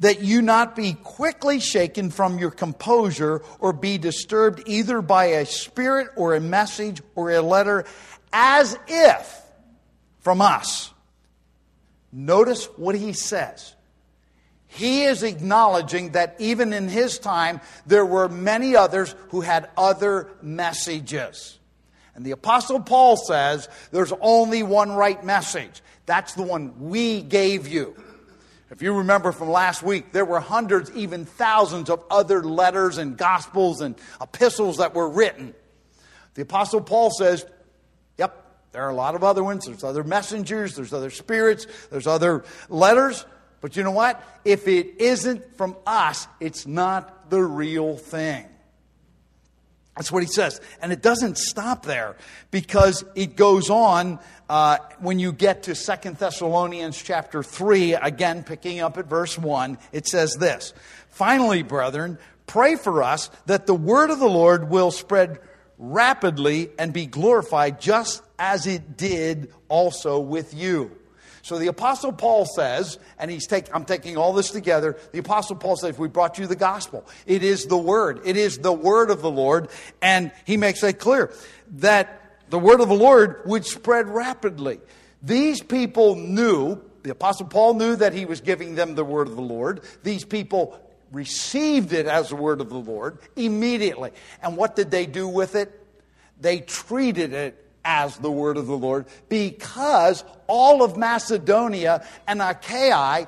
that 0.00 0.20
you 0.20 0.42
not 0.42 0.74
be 0.74 0.94
quickly 0.94 1.60
shaken 1.60 2.10
from 2.10 2.38
your 2.38 2.50
composure 2.50 3.42
or 3.58 3.72
be 3.72 3.98
disturbed 3.98 4.62
either 4.66 5.00
by 5.02 5.26
a 5.26 5.46
spirit 5.46 6.08
or 6.16 6.34
a 6.34 6.40
message 6.40 7.00
or 7.14 7.30
a 7.30 7.40
letter 7.40 7.84
as 8.32 8.76
if 8.88 9.42
from 10.20 10.40
us. 10.40 10.92
Notice 12.12 12.66
what 12.76 12.94
he 12.94 13.12
says. 13.12 13.74
He 14.66 15.04
is 15.04 15.22
acknowledging 15.22 16.12
that 16.12 16.34
even 16.40 16.72
in 16.72 16.88
his 16.88 17.18
time, 17.18 17.60
there 17.86 18.04
were 18.04 18.28
many 18.28 18.74
others 18.74 19.14
who 19.28 19.40
had 19.40 19.70
other 19.76 20.30
messages. 20.42 21.58
And 22.16 22.24
the 22.24 22.32
Apostle 22.32 22.80
Paul 22.80 23.16
says 23.16 23.68
there's 23.92 24.12
only 24.20 24.62
one 24.62 24.92
right 24.92 25.22
message. 25.24 25.82
That's 26.06 26.34
the 26.34 26.42
one 26.42 26.88
we 26.90 27.22
gave 27.22 27.68
you. 27.68 27.94
If 28.70 28.82
you 28.82 28.94
remember 28.94 29.32
from 29.32 29.50
last 29.50 29.82
week, 29.82 30.12
there 30.12 30.24
were 30.24 30.40
hundreds, 30.40 30.90
even 30.92 31.26
thousands 31.26 31.90
of 31.90 32.02
other 32.10 32.42
letters 32.42 32.98
and 32.98 33.16
gospels 33.16 33.80
and 33.80 33.94
epistles 34.20 34.78
that 34.78 34.94
were 34.94 35.08
written. 35.08 35.54
The 36.34 36.42
Apostle 36.42 36.80
Paul 36.80 37.10
says, 37.10 37.44
Yep, 38.18 38.70
there 38.72 38.82
are 38.82 38.90
a 38.90 38.94
lot 38.94 39.14
of 39.14 39.22
other 39.22 39.44
ones. 39.44 39.66
There's 39.66 39.84
other 39.84 40.02
messengers, 40.02 40.74
there's 40.74 40.92
other 40.92 41.10
spirits, 41.10 41.66
there's 41.90 42.06
other 42.06 42.44
letters. 42.68 43.26
But 43.60 43.76
you 43.76 43.82
know 43.82 43.92
what? 43.92 44.22
If 44.44 44.66
it 44.66 45.00
isn't 45.00 45.56
from 45.56 45.76
us, 45.86 46.26
it's 46.40 46.66
not 46.66 47.30
the 47.30 47.42
real 47.42 47.96
thing. 47.96 48.46
That's 49.96 50.10
what 50.10 50.22
he 50.22 50.28
says. 50.28 50.60
And 50.82 50.92
it 50.92 51.02
doesn't 51.02 51.38
stop 51.38 51.84
there 51.84 52.16
because 52.50 53.04
it 53.14 53.36
goes 53.36 53.70
on 53.70 54.18
uh, 54.48 54.78
when 54.98 55.18
you 55.18 55.32
get 55.32 55.64
to 55.64 55.74
Second 55.74 56.16
Thessalonians 56.16 57.00
chapter 57.00 57.42
3, 57.42 57.94
again 57.94 58.42
picking 58.42 58.80
up 58.80 58.98
at 58.98 59.06
verse 59.06 59.38
1. 59.38 59.78
It 59.92 60.06
says 60.06 60.34
this 60.34 60.74
Finally, 61.08 61.62
brethren, 61.62 62.18
pray 62.46 62.74
for 62.74 63.02
us 63.02 63.30
that 63.46 63.66
the 63.66 63.74
word 63.74 64.10
of 64.10 64.18
the 64.18 64.28
Lord 64.28 64.68
will 64.68 64.90
spread 64.90 65.38
rapidly 65.78 66.70
and 66.78 66.92
be 66.92 67.06
glorified 67.06 67.80
just 67.80 68.22
as 68.38 68.66
it 68.66 68.96
did 68.96 69.52
also 69.68 70.18
with 70.18 70.54
you. 70.54 70.90
So 71.44 71.58
the 71.58 71.66
Apostle 71.66 72.10
Paul 72.10 72.46
says, 72.46 72.98
and 73.18 73.30
he's 73.30 73.46
take, 73.46 73.66
I'm 73.74 73.84
taking 73.84 74.16
all 74.16 74.32
this 74.32 74.50
together. 74.50 74.96
The 75.12 75.18
Apostle 75.18 75.56
Paul 75.56 75.76
says, 75.76 75.98
We 75.98 76.08
brought 76.08 76.38
you 76.38 76.46
the 76.46 76.56
gospel. 76.56 77.06
It 77.26 77.44
is 77.44 77.66
the 77.66 77.76
word. 77.76 78.22
It 78.24 78.38
is 78.38 78.56
the 78.56 78.72
word 78.72 79.10
of 79.10 79.20
the 79.20 79.30
Lord. 79.30 79.68
And 80.00 80.32
he 80.46 80.56
makes 80.56 80.82
it 80.82 80.98
clear 80.98 81.34
that 81.72 82.38
the 82.48 82.58
word 82.58 82.80
of 82.80 82.88
the 82.88 82.94
Lord 82.94 83.42
would 83.44 83.66
spread 83.66 84.08
rapidly. 84.08 84.80
These 85.22 85.62
people 85.62 86.14
knew, 86.14 86.80
the 87.02 87.10
Apostle 87.10 87.44
Paul 87.44 87.74
knew 87.74 87.94
that 87.94 88.14
he 88.14 88.24
was 88.24 88.40
giving 88.40 88.74
them 88.74 88.94
the 88.94 89.04
word 89.04 89.28
of 89.28 89.36
the 89.36 89.42
Lord. 89.42 89.82
These 90.02 90.24
people 90.24 90.80
received 91.12 91.92
it 91.92 92.06
as 92.06 92.30
the 92.30 92.36
word 92.36 92.62
of 92.62 92.70
the 92.70 92.78
Lord 92.78 93.18
immediately. 93.36 94.12
And 94.42 94.56
what 94.56 94.76
did 94.76 94.90
they 94.90 95.04
do 95.04 95.28
with 95.28 95.56
it? 95.56 95.78
They 96.40 96.60
treated 96.60 97.34
it 97.34 97.63
as 97.84 98.16
the 98.16 98.30
word 98.30 98.56
of 98.56 98.66
the 98.66 98.76
Lord 98.76 99.06
because 99.28 100.24
all 100.46 100.82
of 100.82 100.96
Macedonia 100.96 102.06
and 102.26 102.40
Achaia 102.40 103.26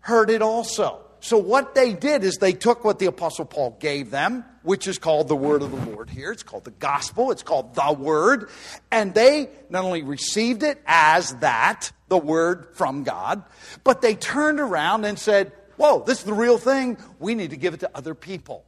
heard 0.00 0.30
it 0.30 0.42
also. 0.42 0.98
So, 1.20 1.38
what 1.38 1.76
they 1.76 1.92
did 1.92 2.24
is 2.24 2.38
they 2.38 2.52
took 2.52 2.84
what 2.84 2.98
the 2.98 3.06
Apostle 3.06 3.44
Paul 3.44 3.76
gave 3.78 4.10
them, 4.10 4.44
which 4.64 4.88
is 4.88 4.98
called 4.98 5.28
the 5.28 5.36
word 5.36 5.62
of 5.62 5.70
the 5.70 5.90
Lord 5.92 6.10
here. 6.10 6.32
It's 6.32 6.42
called 6.42 6.64
the 6.64 6.72
gospel, 6.72 7.30
it's 7.30 7.44
called 7.44 7.76
the 7.76 7.92
word. 7.92 8.50
And 8.90 9.14
they 9.14 9.48
not 9.70 9.84
only 9.84 10.02
received 10.02 10.64
it 10.64 10.82
as 10.84 11.32
that, 11.36 11.92
the 12.08 12.18
word 12.18 12.66
from 12.74 13.04
God, 13.04 13.44
but 13.84 14.02
they 14.02 14.16
turned 14.16 14.58
around 14.58 15.04
and 15.04 15.16
said, 15.16 15.52
Whoa, 15.76 16.02
this 16.04 16.18
is 16.18 16.24
the 16.24 16.34
real 16.34 16.58
thing. 16.58 16.98
We 17.20 17.36
need 17.36 17.50
to 17.50 17.56
give 17.56 17.72
it 17.72 17.80
to 17.80 17.90
other 17.94 18.14
people. 18.14 18.64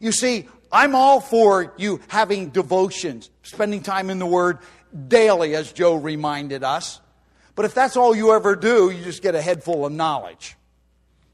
You 0.00 0.10
see, 0.12 0.48
I'm 0.72 0.94
all 0.94 1.20
for 1.20 1.72
you 1.76 2.00
having 2.08 2.48
devotions, 2.48 3.30
spending 3.42 3.82
time 3.82 4.10
in 4.10 4.18
the 4.18 4.26
Word 4.26 4.58
daily, 5.08 5.54
as 5.54 5.72
Joe 5.72 5.94
reminded 5.94 6.64
us. 6.64 7.00
But 7.54 7.66
if 7.66 7.74
that's 7.74 7.96
all 7.96 8.14
you 8.16 8.32
ever 8.32 8.56
do, 8.56 8.90
you 8.90 9.04
just 9.04 9.22
get 9.22 9.34
a 9.34 9.42
head 9.42 9.62
full 9.62 9.84
of 9.84 9.92
knowledge. 9.92 10.56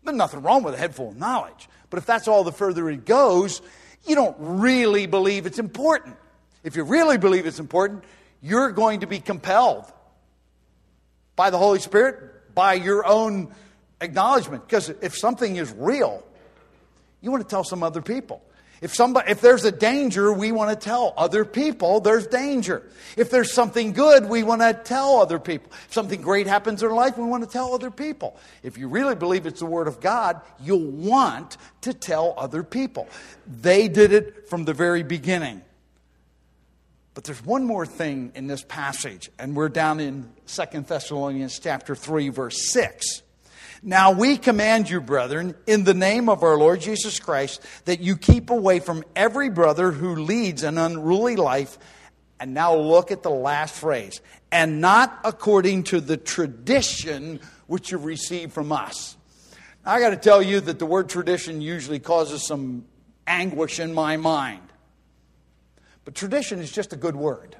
There's 0.02 0.16
nothing 0.16 0.42
wrong 0.42 0.62
with 0.62 0.74
a 0.74 0.76
head 0.76 0.94
full 0.94 1.10
of 1.10 1.16
knowledge. 1.16 1.68
But 1.90 1.98
if 1.98 2.06
that's 2.06 2.28
all 2.28 2.44
the 2.44 2.52
further 2.52 2.90
it 2.90 3.04
goes, 3.04 3.62
you 4.06 4.14
don't 4.14 4.36
really 4.38 5.06
believe 5.06 5.46
it's 5.46 5.58
important. 5.58 6.16
If 6.64 6.76
you 6.76 6.84
really 6.84 7.18
believe 7.18 7.46
it's 7.46 7.60
important, 7.60 8.04
you're 8.42 8.72
going 8.72 9.00
to 9.00 9.06
be 9.06 9.20
compelled 9.20 9.84
by 11.36 11.50
the 11.50 11.58
Holy 11.58 11.78
Spirit, 11.78 12.54
by 12.54 12.74
your 12.74 13.06
own 13.06 13.54
acknowledgement. 14.00 14.66
Because 14.66 14.88
if 14.88 15.16
something 15.16 15.56
is 15.56 15.72
real, 15.72 16.24
you 17.20 17.30
want 17.30 17.42
to 17.42 17.48
tell 17.48 17.64
some 17.64 17.82
other 17.82 18.02
people. 18.02 18.42
If, 18.80 18.94
somebody, 18.94 19.30
if 19.30 19.40
there's 19.40 19.64
a 19.64 19.72
danger, 19.72 20.32
we 20.32 20.52
want 20.52 20.70
to 20.70 20.76
tell 20.76 21.14
other 21.16 21.44
people 21.44 22.00
there's 22.00 22.26
danger. 22.26 22.82
If 23.16 23.30
there's 23.30 23.52
something 23.52 23.92
good, 23.92 24.28
we 24.28 24.42
want 24.42 24.60
to 24.60 24.74
tell 24.74 25.16
other 25.16 25.38
people. 25.38 25.72
If 25.86 25.94
something 25.94 26.20
great 26.20 26.46
happens 26.46 26.82
in 26.82 26.90
life, 26.90 27.16
we 27.16 27.24
want 27.24 27.42
to 27.42 27.48
tell 27.48 27.72
other 27.72 27.90
people. 27.90 28.36
If 28.62 28.76
you 28.76 28.88
really 28.88 29.14
believe 29.14 29.46
it's 29.46 29.60
the 29.60 29.66
Word 29.66 29.88
of 29.88 30.00
God, 30.00 30.40
you'll 30.60 30.90
want 30.90 31.56
to 31.82 31.94
tell 31.94 32.34
other 32.36 32.62
people. 32.62 33.08
They 33.46 33.88
did 33.88 34.12
it 34.12 34.48
from 34.48 34.64
the 34.64 34.74
very 34.74 35.02
beginning. 35.02 35.62
But 37.14 37.24
there's 37.24 37.42
one 37.42 37.64
more 37.64 37.86
thing 37.86 38.32
in 38.34 38.46
this 38.46 38.62
passage, 38.62 39.30
and 39.38 39.56
we're 39.56 39.70
down 39.70 40.00
in 40.00 40.30
Second 40.44 40.86
Thessalonians 40.86 41.58
chapter 41.58 41.94
3, 41.94 42.28
verse 42.28 42.70
6. 42.72 43.22
Now 43.88 44.10
we 44.10 44.36
command 44.36 44.90
you, 44.90 45.00
brethren, 45.00 45.54
in 45.68 45.84
the 45.84 45.94
name 45.94 46.28
of 46.28 46.42
our 46.42 46.58
Lord 46.58 46.80
Jesus 46.80 47.20
Christ, 47.20 47.62
that 47.84 48.00
you 48.00 48.16
keep 48.16 48.50
away 48.50 48.80
from 48.80 49.04
every 49.14 49.48
brother 49.48 49.92
who 49.92 50.16
leads 50.16 50.64
an 50.64 50.76
unruly 50.76 51.36
life. 51.36 51.78
And 52.40 52.52
now 52.52 52.74
look 52.74 53.12
at 53.12 53.22
the 53.22 53.30
last 53.30 53.76
phrase 53.76 54.20
and 54.50 54.80
not 54.80 55.20
according 55.22 55.84
to 55.84 56.00
the 56.00 56.16
tradition 56.16 57.38
which 57.68 57.92
you 57.92 57.98
received 57.98 58.52
from 58.52 58.72
us. 58.72 59.16
Now, 59.84 59.92
I 59.92 60.00
got 60.00 60.10
to 60.10 60.16
tell 60.16 60.42
you 60.42 60.60
that 60.62 60.80
the 60.80 60.84
word 60.84 61.08
tradition 61.08 61.60
usually 61.60 62.00
causes 62.00 62.44
some 62.44 62.86
anguish 63.24 63.78
in 63.78 63.94
my 63.94 64.16
mind. 64.16 64.66
But 66.04 66.16
tradition 66.16 66.58
is 66.58 66.72
just 66.72 66.92
a 66.92 66.96
good 66.96 67.14
word. 67.14 67.56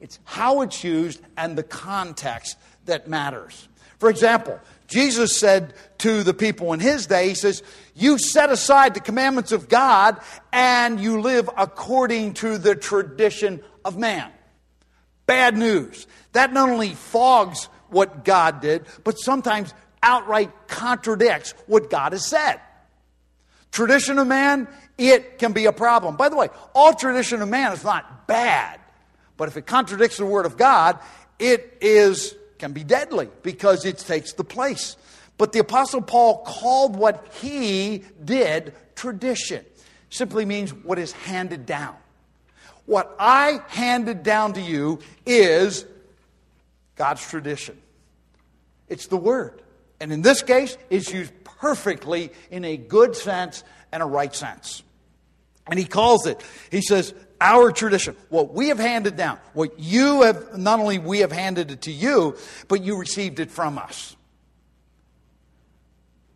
It's 0.00 0.18
how 0.24 0.60
it's 0.60 0.84
used 0.84 1.22
and 1.38 1.56
the 1.56 1.62
context 1.62 2.58
that 2.84 3.08
matters. 3.08 3.68
For 3.98 4.10
example, 4.10 4.60
Jesus 4.86 5.36
said 5.36 5.74
to 5.98 6.22
the 6.22 6.34
people 6.34 6.72
in 6.72 6.80
his 6.80 7.06
day, 7.06 7.28
He 7.28 7.34
says, 7.34 7.62
You 7.94 8.18
set 8.18 8.50
aside 8.50 8.94
the 8.94 9.00
commandments 9.00 9.52
of 9.52 9.68
God 9.68 10.20
and 10.52 11.00
you 11.00 11.20
live 11.20 11.50
according 11.56 12.34
to 12.34 12.58
the 12.58 12.74
tradition 12.74 13.62
of 13.84 13.96
man. 13.96 14.30
Bad 15.26 15.56
news. 15.56 16.06
That 16.32 16.52
not 16.52 16.68
only 16.68 16.94
fogs 16.94 17.68
what 17.88 18.24
God 18.24 18.60
did, 18.60 18.86
but 19.04 19.18
sometimes 19.18 19.74
outright 20.02 20.52
contradicts 20.68 21.54
what 21.66 21.90
God 21.90 22.12
has 22.12 22.24
said. 22.24 22.60
Tradition 23.72 24.18
of 24.18 24.26
man, 24.26 24.68
it 24.96 25.38
can 25.38 25.52
be 25.52 25.66
a 25.66 25.72
problem. 25.72 26.16
By 26.16 26.28
the 26.28 26.36
way, 26.36 26.48
all 26.74 26.94
tradition 26.94 27.42
of 27.42 27.48
man 27.48 27.72
is 27.72 27.84
not 27.84 28.26
bad, 28.26 28.80
but 29.36 29.48
if 29.48 29.56
it 29.56 29.66
contradicts 29.66 30.16
the 30.16 30.26
Word 30.26 30.46
of 30.46 30.56
God, 30.56 30.98
it 31.38 31.76
is 31.80 32.34
can 32.58 32.72
be 32.72 32.84
deadly 32.84 33.28
because 33.42 33.84
it 33.84 33.98
takes 33.98 34.32
the 34.32 34.44
place. 34.44 34.96
But 35.38 35.52
the 35.52 35.58
Apostle 35.58 36.02
Paul 36.02 36.38
called 36.38 36.96
what 36.96 37.28
he 37.40 38.04
did 38.24 38.74
tradition. 38.94 39.64
Simply 40.10 40.44
means 40.44 40.72
what 40.72 40.98
is 40.98 41.12
handed 41.12 41.66
down. 41.66 41.96
What 42.86 43.14
I 43.18 43.60
handed 43.68 44.22
down 44.22 44.54
to 44.54 44.60
you 44.60 45.00
is 45.26 45.84
God's 46.94 47.28
tradition. 47.28 47.76
It's 48.88 49.08
the 49.08 49.16
Word. 49.16 49.60
And 50.00 50.12
in 50.12 50.22
this 50.22 50.42
case, 50.42 50.76
it's 50.90 51.12
used 51.12 51.32
perfectly 51.44 52.30
in 52.50 52.64
a 52.64 52.76
good 52.76 53.16
sense 53.16 53.64
and 53.92 54.02
a 54.02 54.06
right 54.06 54.34
sense. 54.34 54.82
And 55.66 55.78
he 55.78 55.84
calls 55.84 56.26
it, 56.26 56.42
he 56.70 56.80
says, 56.80 57.12
our 57.40 57.70
tradition, 57.72 58.16
what 58.28 58.54
we 58.54 58.68
have 58.68 58.78
handed 58.78 59.16
down, 59.16 59.38
what 59.52 59.78
you 59.78 60.22
have, 60.22 60.56
not 60.56 60.80
only 60.80 60.98
we 60.98 61.20
have 61.20 61.32
handed 61.32 61.70
it 61.70 61.82
to 61.82 61.92
you, 61.92 62.36
but 62.68 62.82
you 62.82 62.98
received 62.98 63.40
it 63.40 63.50
from 63.50 63.78
us. 63.78 64.16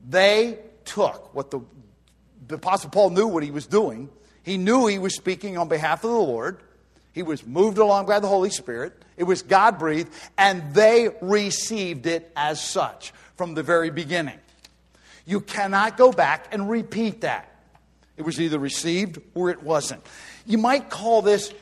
They 0.09 0.59
took 0.85 1.35
what 1.35 1.50
the, 1.50 1.61
the 2.49 2.57
Apostle 2.57 2.90
Paul 2.90 3.11
knew 3.11 3.26
what 3.26 3.42
he 3.42 3.50
was 3.50 3.66
doing. 3.66 4.09
He 4.42 4.57
knew 4.57 4.87
he 4.87 4.99
was 4.99 5.14
speaking 5.14 5.59
on 5.59 5.69
behalf 5.69 6.04
of 6.04 6.11
the 6.11 6.16
Lord. 6.16 6.59
He 7.12 7.23
was 7.23 7.47
moved 7.47 7.78
along 7.78 8.07
by 8.07 8.21
the 8.21 8.28
Holy 8.28 8.50
Spirit. 8.50 8.92
It 9.16 9.25
was 9.25 9.42
God 9.42 9.78
breathed, 9.78 10.12
and 10.38 10.75
they 10.75 11.11
received 11.21 12.07
it 12.07 12.30
as 12.37 12.62
such 12.62 13.12
from 13.37 13.54
the 13.54 13.62
very 13.62 13.90
beginning. 13.90 14.38
You 15.26 15.40
cannot 15.40 15.97
go 15.97 16.12
back 16.12 16.49
and 16.52 16.71
repeat 16.71 17.21
that. 17.23 17.47
It 18.16 18.23
was 18.23 18.40
either 18.40 18.59
received 18.59 19.21
or 19.35 19.50
it 19.50 19.62
wasn't. 19.62 20.04
You 20.50 20.59
might 20.59 20.90
call 20.90 21.23
this 21.23 21.54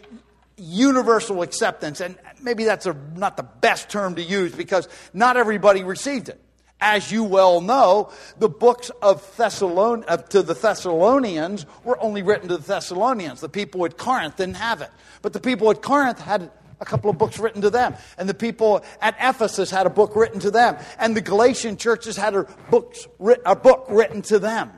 universal 0.57 1.42
acceptance, 1.42 2.00
and 2.00 2.16
maybe 2.40 2.64
that's 2.64 2.87
a, 2.87 2.97
not 3.14 3.37
the 3.37 3.42
best 3.42 3.90
term 3.90 4.14
to 4.14 4.23
use 4.23 4.54
because 4.54 4.88
not 5.12 5.37
everybody 5.37 5.85
received 5.85 6.30
it. 6.30 6.40
As 6.80 7.12
you 7.12 7.23
well 7.23 7.61
know, 7.61 8.11
the 8.38 8.49
books 8.49 8.90
of 9.02 9.23
Thessalon- 9.37 10.07
to 10.30 10.42
the 10.42 10.54
Thessalonians 10.54 11.66
were 11.85 12.02
only 12.02 12.23
written 12.23 12.49
to 12.49 12.57
the 12.57 12.62
Thessalonians. 12.62 13.42
The 13.42 13.50
people 13.50 13.85
at 13.85 13.99
Corinth 13.99 14.37
didn't 14.37 14.57
have 14.57 14.80
it. 14.80 14.90
But 15.21 15.35
the 15.35 15.40
people 15.40 15.71
at 15.71 15.83
Corinth 15.83 16.18
had 16.18 16.50
a 16.80 16.85
couple 16.87 17.11
of 17.11 17.18
books 17.18 17.38
written 17.38 17.61
to 17.62 17.71
them. 17.71 17.95
And 18.16 18.26
the 18.26 18.33
people 18.33 18.83
at 19.02 19.16
Ephesus 19.21 19.71
had 19.71 19.85
a 19.85 19.90
book 19.90 20.16
written 20.16 20.40
to 20.40 20.50
them. 20.50 20.78
And 20.99 21.14
the 21.14 21.21
Galatian 21.21 21.76
churches 21.76 22.16
had 22.16 22.35
a, 22.35 22.45
books, 22.71 23.07
a 23.45 23.54
book 23.54 23.87
written 23.90 24.23
to 24.23 24.38
them. 24.38 24.71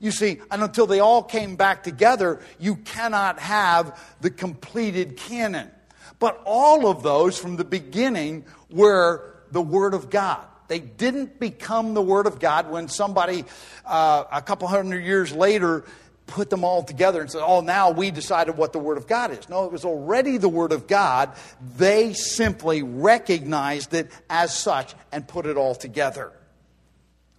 You 0.00 0.10
see, 0.10 0.40
and 0.50 0.62
until 0.62 0.86
they 0.86 1.00
all 1.00 1.22
came 1.22 1.56
back 1.56 1.82
together, 1.82 2.40
you 2.58 2.76
cannot 2.76 3.38
have 3.38 3.98
the 4.20 4.30
completed 4.30 5.16
canon. 5.16 5.70
But 6.18 6.40
all 6.44 6.86
of 6.86 7.02
those 7.02 7.38
from 7.38 7.56
the 7.56 7.64
beginning 7.64 8.44
were 8.70 9.34
the 9.52 9.62
Word 9.62 9.94
of 9.94 10.10
God. 10.10 10.46
They 10.68 10.80
didn't 10.80 11.38
become 11.38 11.94
the 11.94 12.02
Word 12.02 12.26
of 12.26 12.40
God 12.40 12.70
when 12.70 12.88
somebody 12.88 13.44
uh, 13.84 14.24
a 14.32 14.42
couple 14.42 14.66
hundred 14.68 15.04
years 15.04 15.32
later 15.32 15.84
put 16.26 16.50
them 16.50 16.64
all 16.64 16.82
together 16.82 17.20
and 17.20 17.30
said, 17.30 17.42
oh, 17.44 17.60
now 17.60 17.90
we 17.90 18.10
decided 18.10 18.56
what 18.56 18.72
the 18.72 18.78
Word 18.78 18.98
of 18.98 19.06
God 19.06 19.30
is. 19.30 19.48
No, 19.48 19.64
it 19.64 19.72
was 19.72 19.84
already 19.84 20.38
the 20.38 20.48
Word 20.48 20.72
of 20.72 20.86
God. 20.86 21.30
They 21.76 22.14
simply 22.14 22.82
recognized 22.82 23.94
it 23.94 24.10
as 24.28 24.52
such 24.52 24.94
and 25.12 25.26
put 25.26 25.46
it 25.46 25.56
all 25.56 25.74
together. 25.74 26.32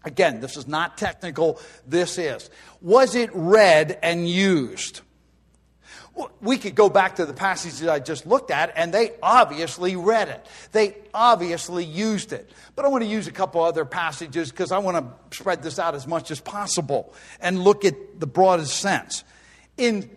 Again, 0.04 0.40
this 0.40 0.58
is 0.58 0.68
not 0.68 0.98
technical, 0.98 1.60
this 1.86 2.18
is. 2.18 2.50
Was 2.82 3.16
it 3.16 3.30
read 3.34 4.00
and 4.02 4.28
used? 4.28 5.02
We 6.42 6.58
could 6.58 6.74
go 6.74 6.90
back 6.90 7.18
to 7.18 7.26
the 7.26 7.34
passages 7.34 7.88
I 7.88 8.00
just 8.00 8.26
looked 8.26 8.50
at, 8.50 8.74
and 8.76 8.92
they 8.92 9.12
obviously 9.22 9.96
read 9.96 10.30
it. 10.30 10.46
They 10.72 10.96
obviously 11.14 11.84
used 11.84 12.34
it. 12.34 12.50
But 12.76 12.86
I 12.86 12.88
want 12.88 13.04
to 13.04 13.10
use 13.10 13.28
a 13.28 13.32
couple 13.32 13.62
other 13.64 13.86
passages 13.86 14.50
because 14.50 14.72
I 14.72 14.80
want 14.80 14.98
to 14.98 15.38
spread 15.38 15.62
this 15.62 15.78
out 15.78 15.94
as 15.94 16.08
much 16.08 16.32
as 16.32 16.40
possible 16.40 17.14
and 17.40 17.64
look 17.64 17.86
at 17.86 18.20
the 18.20 18.26
broadest 18.26 18.80
sense. 18.80 19.24
In 19.78 20.10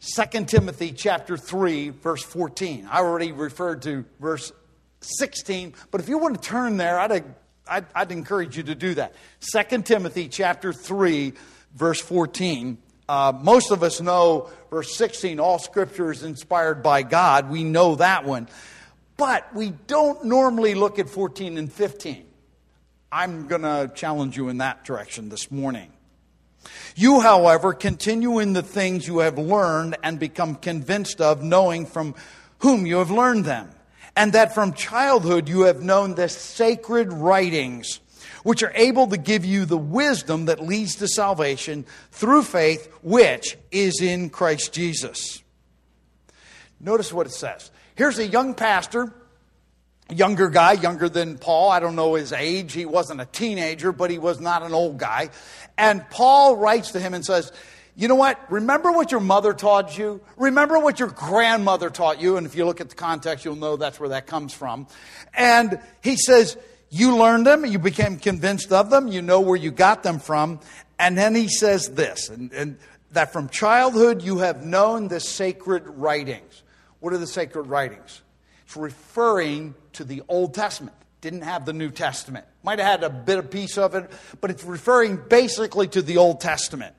2 0.00 0.44
Timothy 0.44 0.92
chapter 0.92 1.36
3, 1.38 1.90
verse 1.90 2.22
14, 2.22 2.88
I 2.90 2.98
already 2.98 3.32
referred 3.32 3.82
to 3.82 4.04
verse 4.20 4.52
16, 5.00 5.74
but 5.90 6.00
if 6.00 6.08
you 6.08 6.18
want 6.18 6.34
to 6.34 6.40
turn 6.40 6.76
there, 6.76 6.98
I'd, 6.98 7.24
I'd, 7.68 7.86
I'd 7.94 8.12
encourage 8.12 8.56
you 8.56 8.62
to 8.64 8.74
do 8.74 8.94
that. 8.94 9.14
2 9.40 9.82
Timothy 9.82 10.28
chapter 10.28 10.72
3, 10.72 11.32
verse 11.74 12.00
14. 12.00 12.78
Uh, 13.08 13.32
most 13.40 13.70
of 13.70 13.82
us 13.82 14.00
know 14.00 14.50
verse 14.70 14.96
16 14.96 15.38
all 15.38 15.58
scripture 15.58 16.10
is 16.10 16.22
inspired 16.22 16.82
by 16.82 17.02
God. 17.02 17.50
We 17.50 17.64
know 17.64 17.96
that 17.96 18.24
one. 18.24 18.48
But 19.16 19.54
we 19.54 19.70
don't 19.86 20.24
normally 20.24 20.74
look 20.74 20.98
at 20.98 21.08
14 21.08 21.56
and 21.56 21.72
15. 21.72 22.24
I'm 23.10 23.46
going 23.46 23.62
to 23.62 23.90
challenge 23.94 24.36
you 24.36 24.48
in 24.48 24.58
that 24.58 24.84
direction 24.84 25.28
this 25.28 25.50
morning. 25.50 25.92
You, 26.96 27.20
however, 27.20 27.72
continue 27.72 28.40
in 28.40 28.52
the 28.52 28.62
things 28.62 29.06
you 29.06 29.18
have 29.18 29.38
learned 29.38 29.96
and 30.02 30.18
become 30.18 30.56
convinced 30.56 31.20
of, 31.20 31.42
knowing 31.42 31.86
from 31.86 32.14
whom 32.58 32.86
you 32.86 32.96
have 32.96 33.10
learned 33.10 33.44
them, 33.44 33.70
and 34.16 34.32
that 34.32 34.54
from 34.54 34.72
childhood 34.72 35.48
you 35.48 35.62
have 35.62 35.82
known 35.82 36.14
the 36.14 36.28
sacred 36.28 37.12
writings 37.12 38.00
which 38.46 38.62
are 38.62 38.72
able 38.76 39.08
to 39.08 39.16
give 39.16 39.44
you 39.44 39.64
the 39.64 39.76
wisdom 39.76 40.44
that 40.44 40.60
leads 40.60 40.94
to 40.94 41.08
salvation 41.08 41.84
through 42.12 42.44
faith, 42.44 42.88
which 43.02 43.58
is 43.72 44.00
in 44.00 44.30
Christ 44.30 44.72
Jesus. 44.72 45.42
Notice 46.78 47.12
what 47.12 47.26
it 47.26 47.32
says. 47.32 47.72
Here's 47.96 48.20
a 48.20 48.26
young 48.26 48.54
pastor, 48.54 49.12
younger 50.14 50.48
guy, 50.48 50.74
younger 50.74 51.08
than 51.08 51.38
Paul. 51.38 51.72
I 51.72 51.80
don't 51.80 51.96
know 51.96 52.14
his 52.14 52.32
age. 52.32 52.72
He 52.72 52.86
wasn't 52.86 53.20
a 53.20 53.26
teenager, 53.26 53.90
but 53.90 54.12
he 54.12 54.18
was 54.18 54.38
not 54.38 54.62
an 54.62 54.72
old 54.72 54.96
guy. 54.98 55.30
And 55.76 56.08
Paul 56.10 56.54
writes 56.56 56.92
to 56.92 57.00
him 57.00 57.14
and 57.14 57.24
says, 57.24 57.50
you 57.96 58.08
know 58.08 58.14
what? 58.14 58.38
Remember 58.50 58.92
what 58.92 59.10
your 59.10 59.20
mother 59.20 59.54
taught 59.54 59.96
you? 59.96 60.20
Remember 60.36 60.78
what 60.78 61.00
your 61.00 61.08
grandmother 61.08 61.88
taught 61.88 62.20
you? 62.20 62.36
And 62.36 62.46
if 62.46 62.54
you 62.54 62.66
look 62.66 62.82
at 62.82 62.90
the 62.90 62.94
context, 62.94 63.44
you'll 63.44 63.56
know 63.56 63.76
that's 63.76 63.98
where 63.98 64.10
that 64.10 64.26
comes 64.26 64.52
from. 64.52 64.86
And 65.32 65.80
he 66.02 66.16
says, 66.16 66.58
you 66.90 67.16
learned 67.16 67.46
them, 67.46 67.64
you 67.64 67.78
became 67.78 68.18
convinced 68.18 68.70
of 68.70 68.90
them, 68.90 69.08
you 69.08 69.22
know 69.22 69.40
where 69.40 69.56
you 69.56 69.70
got 69.70 70.02
them 70.02 70.18
from. 70.18 70.60
And 70.98 71.16
then 71.16 71.34
he 71.34 71.48
says 71.48 71.88
this, 71.88 72.28
and, 72.28 72.52
and 72.52 72.78
that 73.12 73.32
from 73.32 73.48
childhood 73.48 74.22
you 74.22 74.38
have 74.38 74.64
known 74.64 75.08
the 75.08 75.20
sacred 75.20 75.84
writings. 75.86 76.62
What 77.00 77.14
are 77.14 77.18
the 77.18 77.26
sacred 77.26 77.66
writings? 77.66 78.20
It's 78.64 78.76
referring 78.76 79.74
to 79.94 80.04
the 80.04 80.22
Old 80.28 80.54
Testament. 80.54 80.96
Didn't 81.22 81.42
have 81.42 81.64
the 81.64 81.72
New 81.72 81.90
Testament. 81.90 82.44
Might 82.62 82.78
have 82.78 83.00
had 83.00 83.04
a 83.04 83.10
bit 83.10 83.38
of 83.38 83.50
piece 83.50 83.78
of 83.78 83.94
it, 83.94 84.10
but 84.40 84.50
it's 84.50 84.64
referring 84.64 85.16
basically 85.16 85.88
to 85.88 86.02
the 86.02 86.18
Old 86.18 86.40
Testament. 86.40 86.94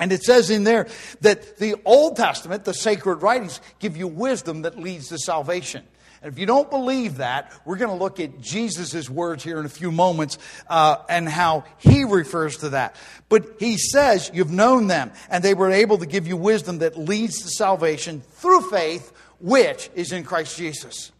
And 0.00 0.12
it 0.12 0.24
says 0.24 0.48
in 0.48 0.64
there 0.64 0.88
that 1.20 1.58
the 1.58 1.76
Old 1.84 2.16
Testament, 2.16 2.64
the 2.64 2.72
sacred 2.72 3.22
writings, 3.22 3.60
give 3.78 3.98
you 3.98 4.08
wisdom 4.08 4.62
that 4.62 4.78
leads 4.78 5.08
to 5.08 5.18
salvation. 5.18 5.84
And 6.22 6.32
if 6.32 6.38
you 6.38 6.46
don't 6.46 6.70
believe 6.70 7.18
that, 7.18 7.52
we're 7.66 7.76
going 7.76 7.90
to 7.90 8.02
look 8.02 8.18
at 8.18 8.40
Jesus' 8.40 9.10
words 9.10 9.44
here 9.44 9.60
in 9.60 9.66
a 9.66 9.70
few 9.70 9.92
moments 9.92 10.38
uh, 10.68 10.96
and 11.08 11.28
how 11.28 11.64
he 11.78 12.04
refers 12.04 12.58
to 12.58 12.70
that. 12.70 12.96
But 13.28 13.56
he 13.58 13.76
says, 13.76 14.30
You've 14.32 14.50
known 14.50 14.86
them, 14.86 15.12
and 15.30 15.44
they 15.44 15.54
were 15.54 15.70
able 15.70 15.98
to 15.98 16.06
give 16.06 16.26
you 16.26 16.36
wisdom 16.36 16.78
that 16.78 16.98
leads 16.98 17.42
to 17.42 17.48
salvation 17.48 18.22
through 18.32 18.70
faith, 18.70 19.12
which 19.38 19.90
is 19.94 20.12
in 20.12 20.24
Christ 20.24 20.56
Jesus. 20.56 21.12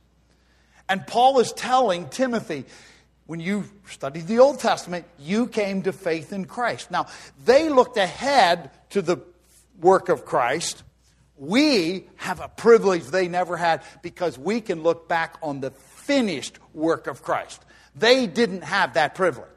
And 0.89 1.07
Paul 1.07 1.39
is 1.39 1.53
telling 1.53 2.09
Timothy, 2.09 2.65
when 3.31 3.39
you 3.39 3.65
studied 3.89 4.27
the 4.27 4.41
Old 4.41 4.59
Testament, 4.59 5.07
you 5.17 5.47
came 5.47 5.83
to 5.83 5.93
faith 5.93 6.33
in 6.33 6.47
Christ. 6.47 6.91
Now, 6.91 7.07
they 7.45 7.69
looked 7.69 7.97
ahead 7.97 8.73
to 8.91 9.03
the 9.03 9.19
work 9.81 10.09
of 10.09 10.25
Christ 10.25 10.83
we 11.41 12.07
have 12.17 12.41
a 12.41 12.49
privilege 12.49 13.05
they 13.07 13.27
never 13.27 13.57
had 13.57 13.83
because 14.03 14.39
we 14.39 14.61
can 14.61 14.83
look 14.83 15.09
back 15.09 15.39
on 15.43 15.61
the 15.61 15.71
finished 15.71 16.59
work 16.75 17.07
of 17.07 17.23
Christ. 17.23 17.65
They 17.97 18.27
didn't 18.27 18.63
have 18.63 18.93
that 18.95 19.15
privilege. 19.15 19.49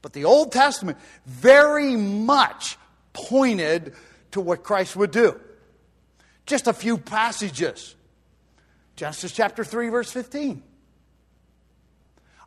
But 0.00 0.14
the 0.14 0.24
Old 0.24 0.50
Testament 0.50 0.96
very 1.26 1.94
much 1.94 2.78
pointed 3.12 3.92
to 4.30 4.40
what 4.40 4.64
Christ 4.64 4.96
would 4.96 5.10
do. 5.10 5.38
Just 6.46 6.66
a 6.66 6.72
few 6.72 6.96
passages 6.98 7.94
Genesis 8.96 9.30
chapter 9.30 9.62
3, 9.62 9.90
verse 9.90 10.10
15. 10.10 10.62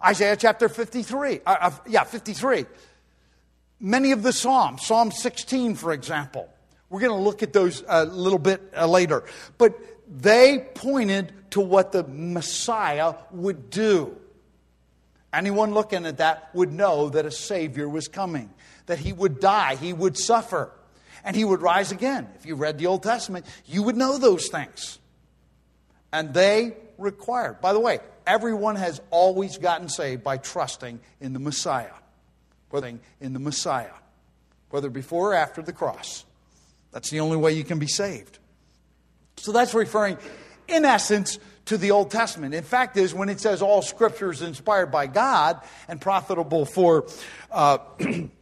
Isaiah 0.04 0.36
chapter 0.36 0.70
53. 0.70 1.42
Uh, 1.46 1.56
uh, 1.60 1.72
yeah, 1.88 2.04
53. 2.04 2.66
Many 3.80 4.12
of 4.12 4.24
the 4.24 4.34
Psalms, 4.34 4.86
Psalm 4.86 5.12
16, 5.12 5.76
for 5.76 5.94
example. 5.94 6.50
We're 6.90 7.02
going 7.02 7.18
to 7.18 7.24
look 7.24 7.44
at 7.44 7.54
those 7.54 7.84
a 7.88 8.06
little 8.06 8.40
bit 8.40 8.62
uh, 8.76 8.88
later. 8.88 9.24
But 9.58 9.80
they 10.10 10.68
pointed 10.74 11.34
to 11.52 11.62
what 11.62 11.92
the 11.92 12.04
Messiah 12.04 13.14
would 13.32 13.70
do. 13.70 14.18
Anyone 15.32 15.74
looking 15.74 16.06
at 16.06 16.18
that 16.18 16.50
would 16.54 16.72
know 16.72 17.10
that 17.10 17.26
a 17.26 17.32
Savior 17.32 17.88
was 17.88 18.08
coming, 18.08 18.50
that 18.88 18.98
he 18.98 19.14
would 19.14 19.40
die, 19.40 19.76
he 19.76 19.94
would 19.94 20.18
suffer, 20.18 20.72
and 21.24 21.36
he 21.36 21.46
would 21.46 21.62
rise 21.62 21.92
again. 21.92 22.28
If 22.36 22.46
you 22.46 22.56
read 22.56 22.80
the 22.80 22.88
Old 22.88 23.04
Testament, 23.04 23.46
you 23.68 23.84
would 23.84 23.96
know 23.96 24.18
those 24.18 24.48
things. 24.48 24.98
And 26.12 26.34
they 26.34 26.76
required, 26.98 27.62
by 27.62 27.74
the 27.74 27.80
way, 27.80 28.00
everyone 28.30 28.76
has 28.76 29.02
always 29.10 29.58
gotten 29.58 29.90
saved 29.90 30.24
by 30.24 30.38
trusting 30.38 31.00
in 31.20 31.34
the 31.34 31.40
Messiah, 31.40 31.92
whether 32.70 32.94
in 33.20 33.34
the 33.34 33.40
Messiah, 33.40 33.92
whether 34.70 34.90
before 34.90 35.32
or 35.32 35.34
after 35.34 35.64
the 35.64 35.74
cross. 35.74 36.24
That's 36.92 37.10
the 37.10 37.20
only 37.20 37.38
way 37.38 37.54
you 37.54 37.64
can 37.64 37.80
be 37.80 37.88
saved. 37.88 38.38
So 39.38 39.52
that's 39.52 39.74
referring, 39.74 40.18
in 40.68 40.86
essence, 40.86 41.40
to 41.66 41.78
the 41.78 41.92
Old 41.92 42.12
Testament. 42.12 42.54
In 42.54 42.64
fact, 42.64 42.98
is 42.98 43.14
when 43.16 43.30
it 43.30 43.40
says 43.40 43.64
all 43.64 43.82
Scripture 43.82 44.32
is 44.32 44.44
inspired 44.44 44.92
by 44.92 45.08
God 45.08 45.60
and 45.88 46.00
profitable 46.00 46.66
for. 46.66 47.08
Uh, 47.52 47.80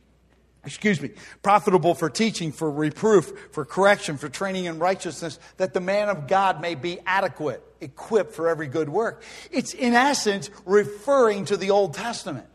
excuse 0.68 1.02
me, 1.02 1.12
profitable 1.42 1.96
for 1.96 2.10
teaching, 2.10 2.52
for 2.52 2.70
reproof, 2.70 3.50
for 3.52 3.66
correction, 3.66 4.18
for 4.18 4.30
training 4.30 4.66
in 4.66 4.80
righteousness, 4.80 5.40
that 5.58 5.74
the 5.74 5.80
man 5.80 6.10
of 6.10 6.28
God 6.28 6.62
may 6.62 6.76
be 6.76 7.00
adequate, 7.06 7.64
equipped 7.82 8.34
for 8.34 8.50
every 8.50 8.68
good 8.68 8.90
work. 8.90 9.24
It's 9.50 9.74
in 9.74 9.94
essence 9.94 10.50
referring 10.66 11.46
to 11.46 11.58
the 11.58 11.72
Old 11.72 11.94
Testament. 11.94 12.48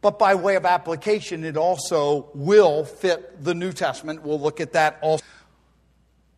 But 0.00 0.18
by 0.18 0.36
way 0.36 0.54
of 0.54 0.64
application, 0.64 1.44
it 1.44 1.56
also 1.56 2.30
will 2.32 2.84
fit 2.84 3.42
the 3.42 3.54
New 3.54 3.72
Testament. 3.72 4.22
We'll 4.22 4.40
look 4.40 4.60
at 4.60 4.74
that 4.74 4.98
also. 5.02 5.24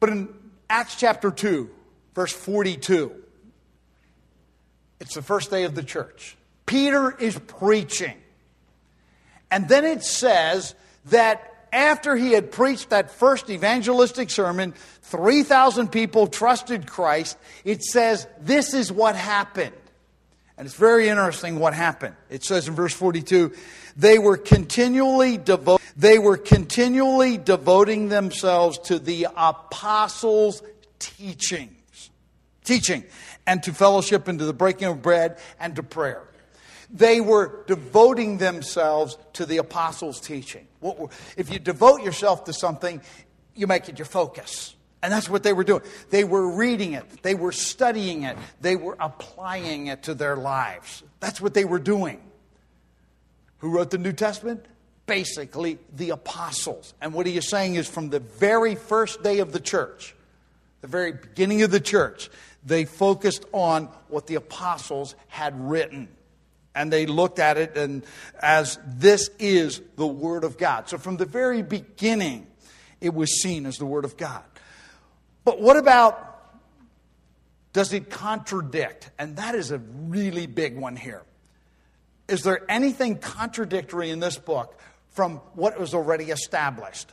But 0.01 0.09
in 0.09 0.29
Acts 0.71 0.97
chapter 0.97 1.31
2, 1.31 1.69
verse 2.15 2.33
42, 2.33 3.13
it's 5.01 5.15
the 5.15 5.23
first 5.23 5.51
day 5.51 5.65
of 5.65 5.75
the 5.75 5.83
church. 5.83 6.39
Peter 6.65 7.15
is 7.19 7.39
preaching. 7.39 8.17
And 9.51 9.69
then 9.69 9.85
it 9.85 10.03
says 10.03 10.75
that 11.07 11.51
after 11.73 12.17
he 12.17 12.33
had 12.33 12.51
preached 12.51 12.91
that 12.91 13.11
first 13.11 13.51
evangelistic 13.51 14.31
sermon, 14.31 14.75
3,000 15.03 15.89
people 15.89 16.27
trusted 16.27 16.87
Christ. 16.87 17.39
It 17.65 17.83
says, 17.83 18.27
This 18.41 18.75
is 18.75 18.93
what 18.93 19.17
happened. 19.17 19.75
And 20.57 20.67
it's 20.67 20.77
very 20.77 21.09
interesting 21.09 21.59
what 21.59 21.73
happened. 21.73 22.17
It 22.29 22.45
says 22.45 22.69
in 22.69 22.75
verse 22.75 22.93
42, 22.93 23.53
they 23.97 24.19
were 24.19 24.37
continually 24.37 25.39
devo- 25.39 25.81
they 25.97 26.19
were 26.19 26.37
continually 26.37 27.39
devoting 27.39 28.09
themselves 28.09 28.79
to 28.81 28.99
the 28.99 29.29
apostles' 29.35 30.63
teachings, 30.99 32.11
teaching, 32.63 33.05
and 33.47 33.63
to 33.63 33.73
fellowship 33.73 34.29
and 34.29 34.39
to 34.39 34.45
the 34.45 34.53
breaking 34.53 34.89
of 34.89 35.03
bread 35.03 35.39
and 35.59 35.77
to 35.77 35.83
prayer. 35.83 36.23
They 36.93 37.21
were 37.21 37.65
devoting 37.67 38.39
themselves 38.39 39.17
to 39.35 39.47
the 39.47 39.59
apostles' 39.59 40.21
teaching. 40.21 40.67
If 41.37 41.53
you 41.53 41.59
devote 41.59 42.03
yourself 42.03 42.45
to 42.45 42.53
something, 42.53 43.01
you 43.55 43.67
make 43.67 43.89
it 43.89 43.99
your 43.99 44.07
focus. 44.07 44.75
And 45.03 45.13
that's 45.13 45.29
what 45.29 45.43
they 45.43 45.53
were 45.53 45.65
doing. 45.65 45.83
They 46.11 46.25
were 46.25 46.51
reading 46.57 46.93
it, 46.93 47.23
they 47.23 47.35
were 47.35 47.53
studying 47.53 48.25
it, 48.25 48.37
they 48.61 48.77
were 48.77 48.97
applying 49.01 49.87
it 49.87 50.05
to 50.05 50.15
their 50.15 50.37
lives. 50.37 51.03
That's 51.21 51.41
what 51.41 51.55
they 51.55 51.65
were 51.65 51.79
doing. 51.79 52.21
Who 53.59 53.71
wrote 53.71 53.91
the 53.91 53.99
New 53.99 54.13
Testament? 54.13 54.65
Basically, 55.07 55.79
the 55.95 56.11
apostles. 56.11 56.95
And 57.01 57.13
what 57.13 57.27
he 57.27 57.37
is 57.37 57.49
saying 57.49 57.75
is 57.75 57.89
from 57.89 58.11
the 58.11 58.21
very 58.21 58.75
first 58.75 59.23
day 59.23 59.39
of 59.39 59.53
the 59.53 59.61
church, 59.61 60.15
the 60.83 60.87
very 60.87 61.13
beginning 61.13 61.63
of 61.63 61.71
the 61.71 61.81
church, 61.81 62.31
they 62.65 62.85
focused 62.85 63.45
on 63.53 63.87
what 64.09 64.27
the 64.27 64.37
apostles 64.37 65.15
had 65.29 65.59
written. 65.59 66.09
And 66.75 66.93
they 66.93 67.07
looked 67.07 67.39
at 67.39 67.59
it 67.59 67.77
and 67.77 68.05
as 68.41 68.79
this 68.87 69.31
is 69.39 69.81
the 69.97 70.07
Word 70.07 70.45
of 70.45 70.57
God. 70.57 70.89
So 70.89 70.99
from 70.99 71.17
the 71.17 71.27
very 71.27 71.63
beginning, 71.63 72.47
it 73.01 73.13
was 73.13 73.43
seen 73.43 73.67
as 73.67 73.77
the 73.77 73.87
Word 73.87 74.05
of 74.05 74.17
God. 74.17 74.45
But 75.45 75.61
what 75.61 75.77
about 75.77 76.27
does 77.73 77.93
it 77.93 78.11
contradict? 78.11 79.11
And 79.19 79.37
that 79.37 79.55
is 79.55 79.71
a 79.71 79.79
really 79.79 80.47
big 80.47 80.77
one 80.77 80.97
here. 80.97 81.23
Is 82.29 82.43
there 82.43 82.65
anything 82.69 83.19
contradictory 83.19 84.11
in 84.11 84.21
this 84.21 84.39
book 84.39 84.79
from 85.11 85.39
what 85.55 85.79
was 85.79 85.95
already 85.95 86.27
established? 86.27 87.13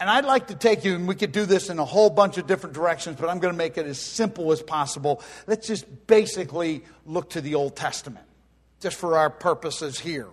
And 0.00 0.08
I'd 0.08 0.24
like 0.24 0.48
to 0.48 0.54
take 0.54 0.84
you, 0.84 0.94
and 0.94 1.08
we 1.08 1.16
could 1.16 1.32
do 1.32 1.44
this 1.44 1.70
in 1.70 1.78
a 1.78 1.84
whole 1.84 2.10
bunch 2.10 2.38
of 2.38 2.46
different 2.46 2.74
directions, 2.74 3.16
but 3.18 3.28
I'm 3.28 3.40
going 3.40 3.52
to 3.52 3.58
make 3.58 3.78
it 3.78 3.86
as 3.86 3.98
simple 3.98 4.52
as 4.52 4.62
possible. 4.62 5.22
Let's 5.46 5.66
just 5.66 6.06
basically 6.06 6.84
look 7.04 7.30
to 7.30 7.40
the 7.40 7.56
Old 7.56 7.74
Testament, 7.74 8.24
just 8.80 8.96
for 8.96 9.16
our 9.16 9.30
purposes 9.30 9.98
here. 9.98 10.28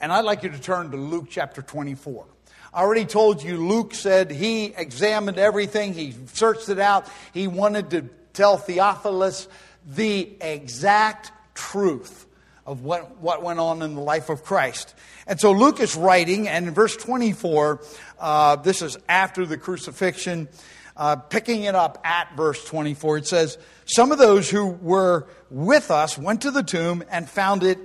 And 0.00 0.12
I'd 0.12 0.24
like 0.24 0.42
you 0.42 0.50
to 0.50 0.58
turn 0.58 0.90
to 0.90 0.96
Luke 0.96 1.26
chapter 1.30 1.62
24. 1.62 2.26
I 2.72 2.82
already 2.82 3.06
told 3.06 3.42
you, 3.42 3.56
Luke 3.56 3.94
said 3.94 4.30
he 4.30 4.66
examined 4.66 5.38
everything, 5.38 5.94
he 5.94 6.14
searched 6.34 6.68
it 6.68 6.78
out, 6.78 7.08
he 7.32 7.48
wanted 7.48 7.90
to 7.90 8.02
tell 8.34 8.58
Theophilus 8.58 9.48
the 9.86 10.36
exact 10.40 11.32
truth 11.54 12.26
of 12.66 12.82
what, 12.82 13.18
what 13.18 13.42
went 13.42 13.60
on 13.60 13.80
in 13.80 13.94
the 13.94 14.00
life 14.00 14.28
of 14.28 14.44
Christ. 14.44 14.94
And 15.26 15.40
so 15.40 15.52
Luke 15.52 15.80
is 15.80 15.96
writing, 15.96 16.48
and 16.48 16.68
in 16.68 16.74
verse 16.74 16.96
24, 16.96 17.80
uh, 18.18 18.56
this 18.56 18.82
is 18.82 18.98
after 19.08 19.46
the 19.46 19.56
crucifixion, 19.56 20.48
uh, 20.96 21.16
picking 21.16 21.64
it 21.64 21.74
up 21.74 22.00
at 22.04 22.36
verse 22.36 22.64
24, 22.64 23.18
it 23.18 23.26
says, 23.26 23.58
Some 23.84 24.12
of 24.12 24.18
those 24.18 24.48
who 24.50 24.66
were 24.66 25.26
with 25.50 25.90
us 25.90 26.16
went 26.18 26.42
to 26.42 26.50
the 26.50 26.62
tomb 26.62 27.04
and 27.10 27.28
found 27.28 27.62
it 27.62 27.78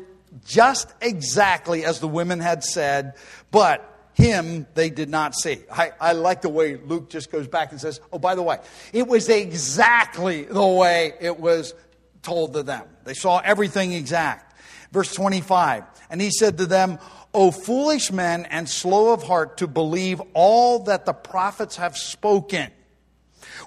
just 0.45 0.93
exactly 1.01 1.83
as 1.83 1.99
the 1.99 2.07
women 2.07 2.39
had 2.39 2.63
said, 2.63 3.15
but 3.51 3.87
him 4.13 4.67
they 4.73 4.89
did 4.89 5.09
not 5.09 5.35
see. 5.35 5.59
I, 5.71 5.91
I 5.99 6.13
like 6.13 6.41
the 6.41 6.49
way 6.49 6.77
Luke 6.77 7.09
just 7.09 7.31
goes 7.31 7.47
back 7.47 7.71
and 7.71 7.81
says, 7.81 7.99
oh, 8.11 8.19
by 8.19 8.35
the 8.35 8.43
way, 8.43 8.59
it 8.93 9.07
was 9.07 9.29
exactly 9.29 10.43
the 10.43 10.65
way 10.65 11.13
it 11.19 11.39
was 11.39 11.73
told 12.21 12.53
to 12.53 12.63
them. 12.63 12.85
They 13.03 13.13
saw 13.13 13.39
everything 13.39 13.93
exact. 13.93 14.55
Verse 14.91 15.13
25, 15.13 15.85
and 16.09 16.19
he 16.19 16.29
said 16.31 16.57
to 16.57 16.65
them, 16.65 16.99
O 17.33 17.51
foolish 17.51 18.11
men 18.11 18.45
and 18.45 18.67
slow 18.67 19.13
of 19.13 19.23
heart 19.23 19.57
to 19.57 19.67
believe 19.67 20.21
all 20.33 20.79
that 20.83 21.05
the 21.05 21.13
prophets 21.13 21.77
have 21.77 21.95
spoken. 21.95 22.69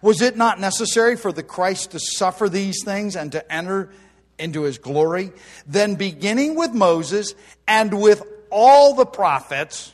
Was 0.03 0.21
it 0.21 0.37
not 0.37 0.61
necessary 0.61 1.17
for 1.17 1.33
the 1.33 1.43
Christ 1.43 1.93
to 1.93 1.99
suffer 2.01 2.49
these 2.49 2.83
things 2.85 3.17
and 3.17 3.33
to 3.33 3.53
enter 3.53 3.91
into 4.39 4.63
his 4.63 4.79
glory? 4.79 5.33
Then, 5.67 5.95
beginning 5.95 6.57
with 6.57 6.73
Moses 6.73 7.35
and 7.67 8.01
with 8.01 8.23
all 8.51 8.95
the 8.95 9.07
prophets, 9.07 9.93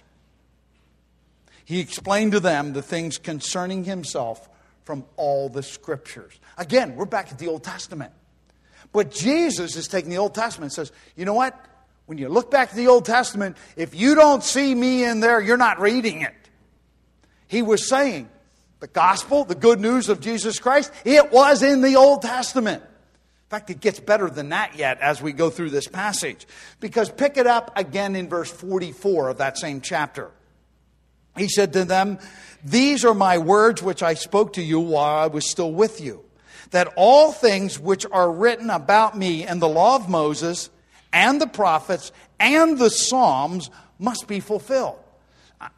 he 1.64 1.80
explained 1.80 2.32
to 2.32 2.40
them 2.40 2.72
the 2.72 2.82
things 2.82 3.18
concerning 3.18 3.84
himself 3.84 4.48
from 4.84 5.04
all 5.16 5.48
the 5.48 5.62
scriptures. 5.62 6.38
Again, 6.58 6.96
we're 6.96 7.04
back 7.04 7.30
at 7.30 7.38
the 7.38 7.46
Old 7.46 7.62
Testament. 7.62 8.12
But 8.92 9.12
Jesus 9.12 9.76
is 9.76 9.86
taking 9.86 10.10
the 10.10 10.18
Old 10.18 10.34
Testament 10.34 10.72
and 10.72 10.88
says, 10.88 10.92
you 11.14 11.24
know 11.24 11.34
what? 11.34 11.56
When 12.06 12.18
you 12.18 12.28
look 12.28 12.50
back 12.50 12.70
at 12.70 12.74
the 12.74 12.88
Old 12.88 13.04
Testament, 13.04 13.56
if 13.76 13.94
you 13.94 14.16
don't 14.16 14.42
see 14.42 14.74
me 14.74 15.04
in 15.04 15.20
there, 15.20 15.40
you're 15.40 15.56
not 15.56 15.78
reading 15.80 16.22
it. 16.22 16.34
He 17.46 17.62
was 17.62 17.88
saying, 17.88 18.28
the 18.80 18.88
gospel, 18.88 19.44
the 19.44 19.54
good 19.54 19.78
news 19.78 20.08
of 20.08 20.20
Jesus 20.20 20.58
Christ, 20.58 20.92
it 21.04 21.30
was 21.30 21.62
in 21.62 21.82
the 21.82 21.96
Old 21.96 22.22
Testament. 22.22 22.82
In 22.82 23.50
fact, 23.50 23.70
it 23.70 23.80
gets 23.80 24.00
better 24.00 24.30
than 24.30 24.50
that 24.50 24.76
yet 24.76 25.00
as 25.00 25.20
we 25.20 25.32
go 25.32 25.50
through 25.50 25.70
this 25.70 25.86
passage. 25.86 26.46
Because 26.78 27.10
pick 27.10 27.36
it 27.36 27.46
up 27.46 27.72
again 27.76 28.16
in 28.16 28.28
verse 28.28 28.50
44 28.50 29.28
of 29.28 29.38
that 29.38 29.58
same 29.58 29.80
chapter. 29.80 30.30
He 31.36 31.48
said 31.48 31.72
to 31.74 31.84
them, 31.84 32.18
These 32.64 33.04
are 33.04 33.14
my 33.14 33.38
words 33.38 33.82
which 33.82 34.02
I 34.02 34.14
spoke 34.14 34.54
to 34.54 34.62
you 34.62 34.80
while 34.80 35.18
I 35.18 35.26
was 35.26 35.50
still 35.50 35.72
with 35.72 36.00
you, 36.00 36.24
that 36.70 36.92
all 36.96 37.32
things 37.32 37.78
which 37.78 38.06
are 38.10 38.30
written 38.30 38.70
about 38.70 39.16
me 39.16 39.46
in 39.46 39.58
the 39.58 39.68
law 39.68 39.96
of 39.96 40.08
Moses 40.08 40.70
and 41.12 41.40
the 41.40 41.46
prophets 41.46 42.12
and 42.38 42.78
the 42.78 42.90
Psalms 42.90 43.68
must 43.98 44.26
be 44.26 44.40
fulfilled. 44.40 44.98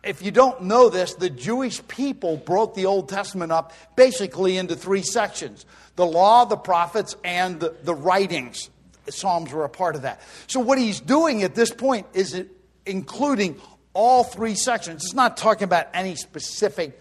If 0.05 0.23
you 0.23 0.31
don't 0.31 0.63
know 0.63 0.89
this, 0.89 1.15
the 1.15 1.31
Jewish 1.31 1.87
people 1.89 2.37
broke 2.37 2.75
the 2.75 2.87
Old 2.87 3.09
Testament 3.09 3.51
up 3.51 3.73
basically 3.97 4.57
into 4.57 4.77
three 4.77 5.03
sections 5.03 5.67
the 5.97 6.07
law, 6.07 6.45
the 6.45 6.57
prophets, 6.57 7.17
and 7.23 7.61
the, 7.61 7.75
the 7.83 7.95
writings. 7.95 8.71
The 9.05 9.13
Psalms 9.13 9.53
were 9.53 9.65
a 9.65 9.69
part 9.69 9.97
of 9.97 10.03
that. 10.03 10.23
So, 10.47 10.61
what 10.61 10.79
he's 10.79 11.01
doing 11.01 11.43
at 11.43 11.55
this 11.55 11.71
point 11.71 12.07
is 12.15 12.41
including 12.87 13.61
all 13.93 14.25
three 14.25 14.55
sections. 14.55 15.05
It's 15.05 15.15
not 15.15 15.37
talking 15.37 15.65
about 15.65 15.89
any 15.93 16.15
specific 16.15 16.99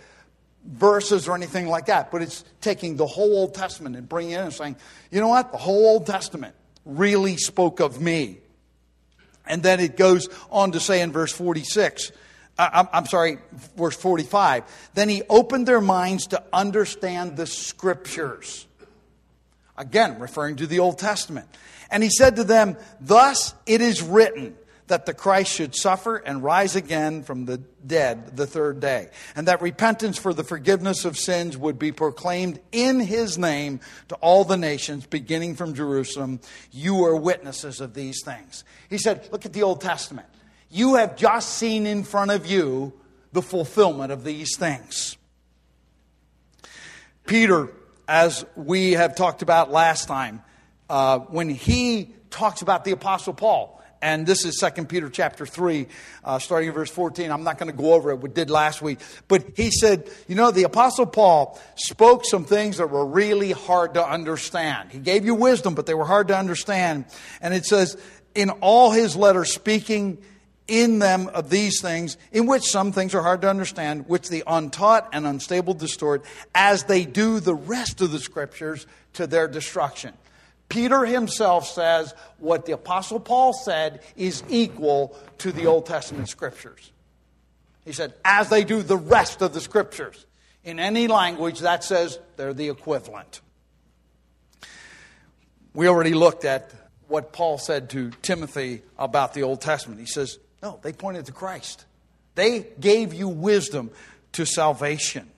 verses 0.65 1.27
or 1.27 1.35
anything 1.35 1.67
like 1.67 1.85
that, 1.87 2.11
but 2.11 2.21
it's 2.21 2.43
taking 2.59 2.97
the 2.97 3.07
whole 3.07 3.37
Old 3.37 3.53
Testament 3.53 3.95
and 3.95 4.07
bringing 4.07 4.31
it 4.31 4.39
in 4.39 4.45
and 4.45 4.53
saying, 4.53 4.75
you 5.09 5.19
know 5.19 5.27
what? 5.27 5.51
The 5.51 5.57
whole 5.57 5.85
Old 5.87 6.05
Testament 6.05 6.55
really 6.85 7.37
spoke 7.37 7.79
of 7.79 8.01
me. 8.01 8.39
And 9.45 9.63
then 9.63 9.79
it 9.79 9.97
goes 9.97 10.29
on 10.51 10.71
to 10.73 10.79
say 10.79 11.01
in 11.01 11.11
verse 11.11 11.31
46, 11.31 12.11
uh, 12.11 12.13
I'm, 12.57 13.05
sorry, 13.07 13.39
verse 13.75 13.95
45, 13.95 14.63
then 14.93 15.09
he 15.09 15.23
opened 15.29 15.67
their 15.67 15.81
minds 15.81 16.27
to 16.27 16.43
understand 16.53 17.37
the 17.37 17.47
scriptures. 17.47 18.67
Again, 19.77 20.19
referring 20.19 20.57
to 20.57 20.67
the 20.67 20.79
Old 20.79 20.99
Testament. 20.99 21.47
And 21.89 22.03
he 22.03 22.09
said 22.09 22.35
to 22.35 22.43
them, 22.43 22.77
Thus 22.99 23.55
it 23.65 23.81
is 23.81 24.01
written 24.01 24.55
that 24.87 25.05
the 25.05 25.13
Christ 25.13 25.53
should 25.53 25.73
suffer 25.73 26.17
and 26.17 26.43
rise 26.43 26.75
again 26.75 27.23
from 27.23 27.45
the 27.45 27.57
dead 27.57 28.35
the 28.35 28.45
third 28.45 28.81
day, 28.81 29.09
and 29.37 29.47
that 29.47 29.61
repentance 29.61 30.17
for 30.17 30.33
the 30.33 30.43
forgiveness 30.43 31.05
of 31.05 31.17
sins 31.17 31.57
would 31.57 31.79
be 31.79 31.93
proclaimed 31.93 32.59
in 32.73 32.99
his 32.99 33.37
name 33.37 33.79
to 34.09 34.15
all 34.15 34.43
the 34.43 34.57
nations, 34.57 35.05
beginning 35.05 35.55
from 35.55 35.73
Jerusalem. 35.73 36.41
You 36.71 37.05
are 37.05 37.15
witnesses 37.15 37.79
of 37.79 37.93
these 37.93 38.21
things. 38.23 38.65
He 38.89 38.97
said, 38.97 39.29
Look 39.31 39.45
at 39.45 39.53
the 39.53 39.63
Old 39.63 39.79
Testament. 39.79 40.27
You 40.71 40.95
have 40.95 41.17
just 41.17 41.57
seen 41.57 41.86
in 41.86 42.05
front 42.05 42.31
of 42.31 42.45
you 42.45 42.93
the 43.34 43.41
fulfillment 43.41 44.13
of 44.13 44.23
these 44.23 44.55
things. 44.57 45.17
Peter, 47.25 47.69
as 48.07 48.45
we 48.55 48.93
have 48.93 49.15
talked 49.15 49.41
about 49.41 49.69
last 49.69 50.07
time, 50.07 50.41
uh, 50.89 51.19
when 51.19 51.49
he 51.49 52.13
talks 52.29 52.62
about 52.62 52.86
the 52.86 52.91
Apostle 52.91 53.34
Paul, 53.34 53.84
and 54.01 54.25
this 54.25 54.45
is 54.45 54.55
2 54.55 54.86
Peter 54.86 55.10
chapter 55.10 55.45
3, 55.45 55.88
uh, 56.23 56.39
starting 56.39 56.69
in 56.69 56.73
verse 56.73 56.89
14. 56.89 57.29
I'm 57.31 57.43
not 57.43 57.57
going 57.57 57.69
to 57.69 57.77
go 57.77 57.93
over 57.93 58.12
it, 58.12 58.21
we 58.21 58.29
did 58.29 58.49
last 58.49 58.81
week. 58.81 58.99
But 59.27 59.57
he 59.57 59.71
said, 59.71 60.10
you 60.29 60.36
know, 60.36 60.51
the 60.51 60.63
Apostle 60.63 61.05
Paul 61.05 61.60
spoke 61.75 62.23
some 62.23 62.45
things 62.45 62.77
that 62.77 62.89
were 62.89 63.05
really 63.05 63.51
hard 63.51 63.93
to 63.95 64.05
understand. 64.07 64.91
He 64.91 64.99
gave 64.99 65.25
you 65.25 65.36
wisdom, 65.36 65.75
but 65.75 65.86
they 65.86 65.93
were 65.93 66.05
hard 66.05 66.29
to 66.29 66.38
understand. 66.38 67.05
And 67.41 67.53
it 67.53 67.65
says, 67.65 67.97
in 68.34 68.49
all 68.49 68.91
his 68.91 69.17
letters, 69.17 69.53
speaking 69.53 70.17
in 70.71 70.99
them 70.99 71.27
of 71.27 71.49
these 71.49 71.81
things, 71.81 72.15
in 72.31 72.47
which 72.47 72.63
some 72.63 72.93
things 72.93 73.13
are 73.13 73.21
hard 73.21 73.41
to 73.41 73.49
understand, 73.49 74.07
which 74.07 74.29
the 74.29 74.41
untaught 74.47 75.10
and 75.12 75.27
unstable 75.27 75.73
distort, 75.73 76.23
as 76.55 76.86
they 76.86 77.03
do 77.03 77.41
the 77.41 77.53
rest 77.53 77.99
of 77.99 78.12
the 78.12 78.19
scriptures 78.19 78.88
to 79.13 79.27
their 79.27 79.49
destruction. 79.49 80.13
Peter 80.69 81.05
himself 81.05 81.67
says 81.67 82.13
what 82.38 82.65
the 82.65 82.71
Apostle 82.71 83.19
Paul 83.19 83.51
said 83.51 84.01
is 84.15 84.43
equal 84.47 85.13
to 85.39 85.51
the 85.51 85.67
Old 85.67 85.86
Testament 85.86 86.29
scriptures. 86.29 86.91
He 87.84 87.91
said, 87.91 88.13
as 88.23 88.47
they 88.47 88.63
do 88.63 88.81
the 88.81 88.95
rest 88.95 89.41
of 89.41 89.53
the 89.53 89.60
scriptures. 89.60 90.25
In 90.63 90.79
any 90.79 91.07
language, 91.07 91.60
that 91.60 91.84
says 91.84 92.17
they're 92.38 92.53
the 92.53 92.69
equivalent. 92.69 93.41
We 95.73 95.89
already 95.89 96.13
looked 96.13 96.45
at 96.45 96.71
what 97.10 97.34
Paul 97.34 97.57
said 97.57 97.89
to 97.89 98.12
Timothy 98.21 98.84
about 98.97 99.34
the 99.34 99.43
Old 99.43 99.60
Testament. 99.60 99.99
He 99.99 100.05
says, 100.05 100.39
no, 100.62 100.80
they 100.82 100.93
pointed 100.93 101.26
to 101.26 101.32
Christ. 101.32 101.86
They 102.36 102.67
gave 102.80 103.13
you 103.13 103.28
wisdom 103.28 103.91
to 104.34 104.45
salvation. 104.45 105.30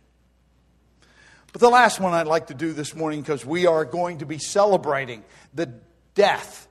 But 1.52 1.62
the 1.62 1.70
last 1.70 2.00
one 2.00 2.14
I'd 2.14 2.28
like 2.28 2.48
to 2.48 2.54
do 2.54 2.74
this 2.74 2.96
morning, 2.96 3.22
because 3.22 3.46
we 3.46 3.68
are 3.68 3.86
going 3.86 4.20
to 4.20 4.26
be 4.26 4.40
celebrating 4.40 5.24
the 5.54 5.72
death 6.16 6.68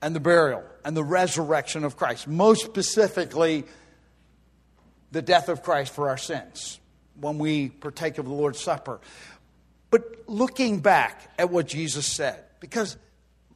and 0.00 0.14
the 0.14 0.20
burial 0.20 0.64
and 0.84 0.96
the 0.96 1.04
resurrection 1.04 1.84
of 1.84 1.96
Christ. 1.96 2.26
Most 2.26 2.64
specifically, 2.64 3.64
the 5.12 5.22
death 5.22 5.48
of 5.48 5.62
Christ 5.62 5.92
for 5.92 6.08
our 6.08 6.16
sins 6.16 6.80
when 7.20 7.38
we 7.38 7.68
partake 7.68 8.18
of 8.18 8.26
the 8.26 8.32
Lord's 8.32 8.60
Supper. 8.60 9.00
But 9.90 10.24
looking 10.26 10.80
back 10.80 11.30
at 11.38 11.50
what 11.50 11.66
Jesus 11.66 12.06
said, 12.06 12.42
because 12.60 12.96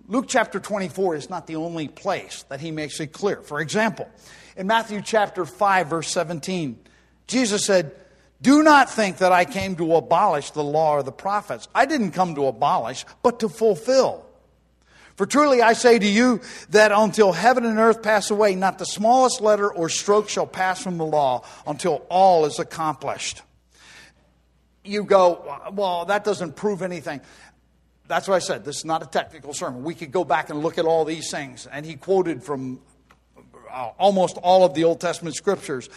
Luke 0.08 0.24
chapter 0.26 0.58
24 0.58 1.16
is 1.16 1.30
not 1.30 1.46
the 1.46 1.56
only 1.56 1.86
place 1.86 2.44
that 2.48 2.60
he 2.60 2.70
makes 2.70 2.98
it 2.98 3.12
clear. 3.12 3.42
For 3.42 3.60
example, 3.60 4.08
in 4.56 4.66
Matthew 4.66 5.02
chapter 5.02 5.44
5, 5.44 5.86
verse 5.88 6.08
17, 6.08 6.78
Jesus 7.26 7.66
said, 7.66 7.94
do 8.40 8.62
not 8.62 8.88
think 8.88 9.18
that 9.18 9.32
I 9.32 9.44
came 9.44 9.76
to 9.76 9.96
abolish 9.96 10.52
the 10.52 10.62
law 10.62 10.92
or 10.92 11.02
the 11.02 11.12
prophets. 11.12 11.68
I 11.74 11.86
didn't 11.86 12.12
come 12.12 12.36
to 12.36 12.46
abolish, 12.46 13.04
but 13.22 13.40
to 13.40 13.48
fulfill. 13.48 14.24
For 15.16 15.26
truly 15.26 15.60
I 15.60 15.72
say 15.72 15.98
to 15.98 16.06
you 16.06 16.40
that 16.70 16.92
until 16.92 17.32
heaven 17.32 17.64
and 17.64 17.78
earth 17.78 18.02
pass 18.02 18.30
away, 18.30 18.54
not 18.54 18.78
the 18.78 18.86
smallest 18.86 19.40
letter 19.40 19.70
or 19.70 19.88
stroke 19.88 20.28
shall 20.28 20.46
pass 20.46 20.80
from 20.80 20.96
the 20.96 21.04
law 21.04 21.44
until 21.66 22.06
all 22.08 22.46
is 22.46 22.60
accomplished. 22.60 23.42
You 24.84 25.02
go, 25.02 25.60
well, 25.72 26.04
that 26.04 26.22
doesn't 26.22 26.54
prove 26.54 26.82
anything. 26.82 27.20
That's 28.08 28.26
what 28.26 28.34
I 28.36 28.38
said. 28.40 28.64
This 28.64 28.78
is 28.78 28.84
not 28.84 29.02
a 29.02 29.06
technical 29.06 29.52
sermon. 29.52 29.84
We 29.84 29.94
could 29.94 30.10
go 30.10 30.24
back 30.24 30.48
and 30.50 30.62
look 30.62 30.78
at 30.78 30.86
all 30.86 31.04
these 31.04 31.30
things. 31.30 31.68
And 31.70 31.84
he 31.84 31.94
quoted 31.94 32.42
from 32.42 32.80
uh, 33.70 33.90
almost 33.98 34.38
all 34.38 34.64
of 34.64 34.74
the 34.74 34.84
Old 34.84 35.00
Testament 35.00 35.36
scriptures, 35.36 35.90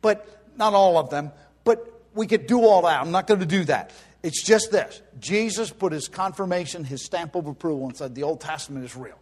but 0.00 0.26
not 0.56 0.72
all 0.72 0.96
of 0.96 1.10
them. 1.10 1.30
But 1.64 2.02
we 2.14 2.26
could 2.26 2.46
do 2.46 2.62
all 2.62 2.82
that. 2.82 3.00
I'm 3.00 3.10
not 3.10 3.26
going 3.26 3.40
to 3.40 3.46
do 3.46 3.64
that. 3.64 3.92
It's 4.22 4.42
just 4.42 4.72
this 4.72 5.02
Jesus 5.20 5.70
put 5.70 5.92
his 5.92 6.08
confirmation, 6.08 6.84
his 6.84 7.04
stamp 7.04 7.34
of 7.34 7.46
approval, 7.46 7.86
and 7.86 7.96
said 7.96 8.14
the 8.14 8.24
Old 8.24 8.40
Testament 8.40 8.84
is 8.84 8.96
real. 8.96 9.18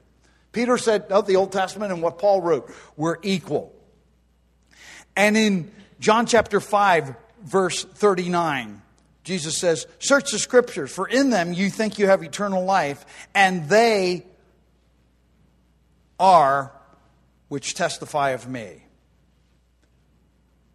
Peter 0.52 0.78
said, 0.78 1.10
no, 1.10 1.20
the 1.20 1.36
Old 1.36 1.52
Testament 1.52 1.92
and 1.92 2.00
what 2.00 2.18
Paul 2.18 2.40
wrote 2.40 2.72
were 2.96 3.18
equal. 3.22 3.74
And 5.14 5.36
in 5.36 5.70
John 6.00 6.24
chapter 6.24 6.60
5, 6.60 7.14
verse 7.42 7.84
39, 7.84 8.80
Jesus 9.26 9.58
says, 9.58 9.88
Search 9.98 10.30
the 10.30 10.38
scriptures, 10.38 10.92
for 10.92 11.08
in 11.08 11.30
them 11.30 11.52
you 11.52 11.68
think 11.68 11.98
you 11.98 12.06
have 12.06 12.22
eternal 12.22 12.64
life, 12.64 13.04
and 13.34 13.68
they 13.68 14.24
are 16.20 16.72
which 17.48 17.74
testify 17.74 18.30
of 18.30 18.48
me. 18.48 18.84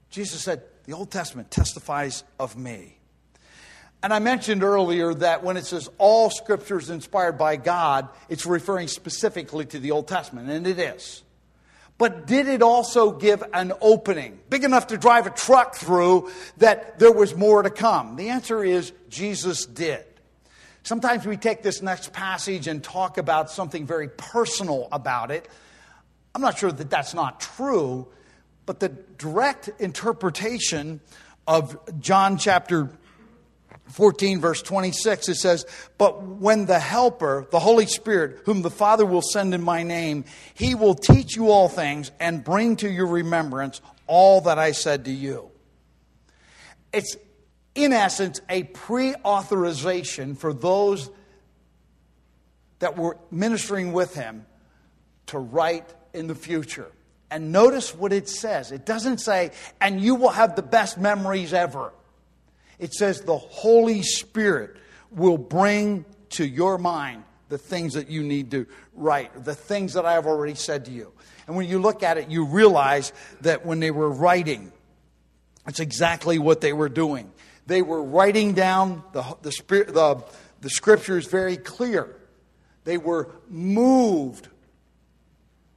Jesus 0.10 0.42
said, 0.42 0.64
the 0.84 0.94
Old 0.94 1.12
Testament 1.12 1.50
testifies 1.50 2.26
of 2.38 2.58
me. 2.58 2.98
And 4.04 4.12
I 4.14 4.20
mentioned 4.20 4.64
earlier 4.64 5.14
that 5.14 5.44
when 5.44 5.56
it 5.56 5.66
says 5.66 5.90
all 5.98 6.30
scripture 6.30 6.78
is 6.78 6.90
inspired 6.90 7.38
by 7.38 7.56
God, 7.56 8.10
it's 8.28 8.46
referring 8.46 8.90
specifically 8.90 9.66
to 9.68 9.80
the 9.80 9.92
Old 9.92 10.10
Testament, 10.10 10.50
and 10.50 10.68
it 10.68 10.78
is. 10.78 11.24
But 12.02 12.26
did 12.26 12.48
it 12.48 12.64
also 12.64 13.12
give 13.12 13.44
an 13.54 13.74
opening 13.80 14.40
big 14.50 14.64
enough 14.64 14.88
to 14.88 14.98
drive 14.98 15.28
a 15.28 15.30
truck 15.30 15.76
through 15.76 16.32
that 16.58 16.98
there 16.98 17.12
was 17.12 17.36
more 17.36 17.62
to 17.62 17.70
come? 17.70 18.16
The 18.16 18.30
answer 18.30 18.64
is 18.64 18.92
Jesus 19.08 19.68
did. 19.68 20.04
Sometimes 20.82 21.28
we 21.28 21.38
take 21.38 21.62
this 21.62 21.84
next 21.84 22.12
passage 22.12 22.66
and 22.68 22.84
talk 22.84 23.20
about 23.20 23.52
something 23.52 23.86
very 23.86 24.08
personal 24.08 24.88
about 24.92 25.30
it. 25.30 25.48
I'm 26.34 26.42
not 26.42 26.58
sure 26.58 26.72
that 26.72 26.90
that's 26.90 27.14
not 27.14 27.40
true, 27.40 28.08
but 28.66 28.80
the 28.80 28.90
direct 28.90 29.70
interpretation 29.80 31.02
of 31.46 31.78
John 32.00 32.40
chapter 32.40 32.90
14, 33.92 34.40
verse 34.40 34.62
26, 34.62 35.30
it 35.30 35.36
says, 35.36 35.66
But 35.98 36.24
when 36.24 36.66
the 36.66 36.80
Helper, 36.80 37.48
the 37.52 37.60
Holy 37.60 37.86
Spirit, 37.86 38.42
whom 38.46 38.62
the 38.62 38.70
Father 38.70 39.06
will 39.06 39.22
send 39.22 39.54
in 39.54 39.62
my 39.62 39.84
name, 39.84 40.26
he 40.54 40.76
will 40.76 40.96
teach 40.96 41.36
you 41.36 41.50
all 41.52 41.70
things 41.70 42.12
and 42.20 42.44
bring 42.44 42.76
to 42.78 42.90
your 42.90 43.08
remembrance 43.08 43.82
all 44.08 44.42
that 44.42 44.60
I 44.60 44.72
said 44.72 45.06
to 45.06 45.12
you. 45.12 45.50
It's, 46.94 47.16
in 47.76 47.94
essence, 47.94 48.42
a 48.50 48.64
pre 48.64 49.16
authorization 49.16 50.36
for 50.36 50.54
those 50.54 51.10
that 52.80 52.98
were 52.98 53.18
ministering 53.30 53.94
with 53.94 54.16
him 54.16 54.46
to 55.28 55.38
write 55.40 55.94
in 56.14 56.28
the 56.28 56.36
future. 56.36 56.92
And 57.30 57.54
notice 57.54 57.96
what 57.96 58.12
it 58.12 58.28
says. 58.28 58.74
It 58.74 58.86
doesn't 58.86 59.20
say, 59.20 59.52
and 59.80 60.02
you 60.02 60.16
will 60.16 60.30
have 60.30 60.58
the 60.58 60.62
best 60.62 60.98
memories 60.98 61.54
ever. 61.54 61.94
It 62.82 62.96
says, 62.96 63.22
the 63.22 63.38
Holy 63.38 64.02
Spirit 64.02 64.76
will 65.12 65.38
bring 65.38 66.04
to 66.32 66.46
your 66.46 66.80
mind 66.80 67.24
the 67.48 67.60
things 67.60 67.94
that 67.94 68.10
you 68.10 68.24
need 68.24 68.50
to 68.52 68.66
write, 68.96 69.46
the 69.46 69.54
things 69.54 69.94
that 69.94 70.04
I 70.04 70.14
have 70.14 70.26
already 70.26 70.56
said 70.56 70.86
to 70.86 70.92
you. 70.92 71.14
And 71.46 71.56
when 71.56 71.70
you 71.70 71.80
look 71.80 72.02
at 72.02 72.18
it, 72.18 72.30
you 72.30 72.46
realize 72.46 73.14
that 73.42 73.68
when 73.68 73.82
they 73.82 73.92
were 73.92 74.10
writing, 74.10 74.72
it's 75.68 75.80
exactly 75.80 76.40
what 76.40 76.60
they 76.60 76.74
were 76.74 76.90
doing. 76.90 77.32
They 77.68 77.84
were 77.84 78.02
writing 78.02 78.54
down 78.54 79.04
the, 79.14 79.24
the, 79.44 79.52
spirit, 79.52 79.94
the, 79.94 80.24
the 80.62 80.70
scriptures 80.72 81.28
very 81.28 81.58
clear. 81.58 82.18
They 82.84 82.98
were 82.98 83.30
moved 83.48 84.48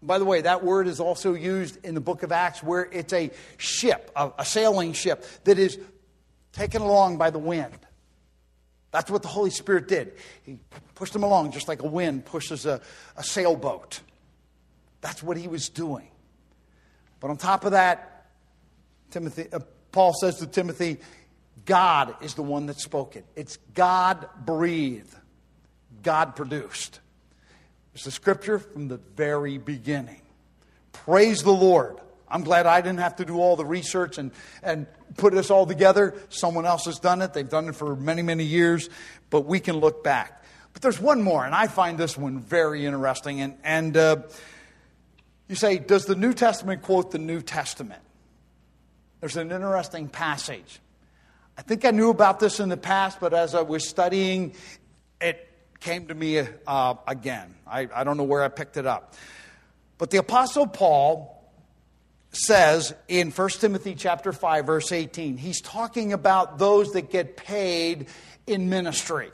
by 0.04 0.18
the 0.18 0.24
way, 0.24 0.42
that 0.42 0.62
word 0.62 0.86
is 0.86 1.00
also 1.00 1.32
used 1.32 1.82
in 1.84 1.94
the 1.94 2.00
book 2.00 2.22
of 2.22 2.30
Acts 2.30 2.62
where 2.62 2.88
it's 2.92 3.12
a 3.12 3.30
ship, 3.56 4.10
a, 4.14 4.30
a 4.38 4.44
sailing 4.44 4.92
ship 4.92 5.24
that 5.44 5.58
is 5.58 5.78
taken 6.54 6.82
along 6.82 7.18
by 7.18 7.30
the 7.30 7.38
wind. 7.38 7.78
That's 8.90 9.10
what 9.10 9.22
the 9.22 9.28
Holy 9.28 9.50
Spirit 9.50 9.88
did. 9.88 10.14
He 10.44 10.58
pushed 10.94 11.12
them 11.12 11.24
along 11.24 11.50
just 11.50 11.66
like 11.66 11.82
a 11.82 11.86
wind 11.86 12.24
pushes 12.24 12.64
a, 12.64 12.80
a 13.16 13.24
sailboat. 13.24 14.00
That's 15.00 15.22
what 15.22 15.36
he 15.36 15.48
was 15.48 15.68
doing. 15.68 16.08
But 17.20 17.30
on 17.30 17.36
top 17.36 17.64
of 17.64 17.72
that, 17.72 18.26
Timothy, 19.10 19.46
uh, 19.52 19.60
Paul 19.92 20.12
says 20.14 20.36
to 20.36 20.46
Timothy, 20.46 20.98
God 21.64 22.14
is 22.20 22.34
the 22.34 22.42
one 22.42 22.66
that 22.66 22.78
spoke 22.78 23.16
it. 23.16 23.24
It's 23.34 23.56
God 23.74 24.28
breathed, 24.44 25.14
God 26.02 26.36
produced. 26.36 27.00
It's 27.94 28.04
the 28.04 28.10
scripture 28.10 28.58
from 28.58 28.88
the 28.88 28.98
very 29.16 29.58
beginning. 29.58 30.20
Praise 30.92 31.42
the 31.42 31.52
Lord. 31.52 32.00
I'm 32.34 32.42
glad 32.42 32.66
I 32.66 32.80
didn't 32.80 32.98
have 32.98 33.14
to 33.16 33.24
do 33.24 33.38
all 33.38 33.54
the 33.54 33.64
research 33.64 34.18
and, 34.18 34.32
and 34.60 34.88
put 35.16 35.32
this 35.32 35.52
all 35.52 35.66
together. 35.66 36.16
Someone 36.30 36.66
else 36.66 36.86
has 36.86 36.98
done 36.98 37.22
it. 37.22 37.32
They've 37.32 37.48
done 37.48 37.68
it 37.68 37.76
for 37.76 37.94
many, 37.94 38.22
many 38.22 38.42
years, 38.42 38.90
but 39.30 39.42
we 39.42 39.60
can 39.60 39.76
look 39.76 40.02
back. 40.02 40.42
But 40.72 40.82
there's 40.82 41.00
one 41.00 41.22
more, 41.22 41.46
and 41.46 41.54
I 41.54 41.68
find 41.68 41.96
this 41.96 42.18
one 42.18 42.40
very 42.40 42.86
interesting. 42.86 43.40
And, 43.40 43.54
and 43.62 43.96
uh, 43.96 44.16
you 45.46 45.54
say, 45.54 45.78
Does 45.78 46.06
the 46.06 46.16
New 46.16 46.32
Testament 46.32 46.82
quote 46.82 47.12
the 47.12 47.20
New 47.20 47.40
Testament? 47.40 48.02
There's 49.20 49.36
an 49.36 49.52
interesting 49.52 50.08
passage. 50.08 50.80
I 51.56 51.62
think 51.62 51.84
I 51.84 51.92
knew 51.92 52.10
about 52.10 52.40
this 52.40 52.58
in 52.58 52.68
the 52.68 52.76
past, 52.76 53.20
but 53.20 53.32
as 53.32 53.54
I 53.54 53.62
was 53.62 53.88
studying, 53.88 54.54
it 55.20 55.48
came 55.78 56.08
to 56.08 56.14
me 56.14 56.42
uh, 56.66 56.94
again. 57.06 57.54
I, 57.64 57.88
I 57.94 58.02
don't 58.02 58.16
know 58.16 58.24
where 58.24 58.42
I 58.42 58.48
picked 58.48 58.76
it 58.76 58.86
up. 58.86 59.14
But 59.98 60.10
the 60.10 60.18
Apostle 60.18 60.66
Paul 60.66 61.33
says 62.36 62.94
in 63.08 63.30
1 63.30 63.48
Timothy 63.50 63.94
chapter 63.94 64.32
5 64.32 64.66
verse 64.66 64.92
18 64.92 65.36
he's 65.36 65.60
talking 65.60 66.12
about 66.12 66.58
those 66.58 66.92
that 66.92 67.10
get 67.10 67.36
paid 67.36 68.06
in 68.46 68.68
ministry. 68.68 69.30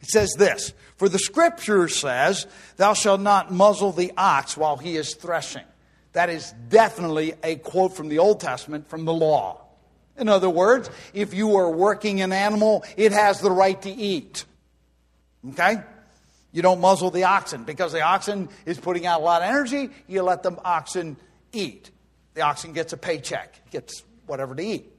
It 0.00 0.08
says 0.08 0.34
this 0.36 0.72
For 0.96 1.08
the 1.08 1.18
scripture 1.18 1.88
says, 1.88 2.46
Thou 2.76 2.94
shalt 2.94 3.20
not 3.20 3.52
muzzle 3.52 3.92
the 3.92 4.12
ox 4.16 4.56
while 4.56 4.76
he 4.76 4.96
is 4.96 5.14
threshing. 5.14 5.64
That 6.12 6.28
is 6.28 6.52
definitely 6.68 7.34
a 7.42 7.56
quote 7.56 7.96
from 7.96 8.08
the 8.08 8.18
Old 8.18 8.40
Testament 8.40 8.88
from 8.88 9.04
the 9.04 9.14
law. 9.14 9.60
In 10.18 10.28
other 10.28 10.50
words, 10.50 10.90
if 11.14 11.32
you 11.32 11.56
are 11.56 11.70
working 11.70 12.20
an 12.20 12.32
animal, 12.32 12.84
it 12.98 13.12
has 13.12 13.40
the 13.40 13.50
right 13.50 13.80
to 13.82 13.90
eat. 13.90 14.44
Okay? 15.50 15.76
You 16.52 16.60
don't 16.60 16.82
muzzle 16.82 17.10
the 17.10 17.24
oxen 17.24 17.64
because 17.64 17.92
the 17.92 18.02
oxen 18.02 18.50
is 18.66 18.78
putting 18.78 19.06
out 19.06 19.22
a 19.22 19.24
lot 19.24 19.40
of 19.40 19.48
energy. 19.48 19.88
You 20.06 20.22
let 20.22 20.42
the 20.42 20.52
oxen 20.62 21.16
eat. 21.52 21.90
The 22.34 22.42
oxen 22.42 22.72
gets 22.72 22.92
a 22.92 22.96
paycheck, 22.96 23.70
gets 23.70 24.02
whatever 24.26 24.54
to 24.54 24.62
eat. 24.62 24.90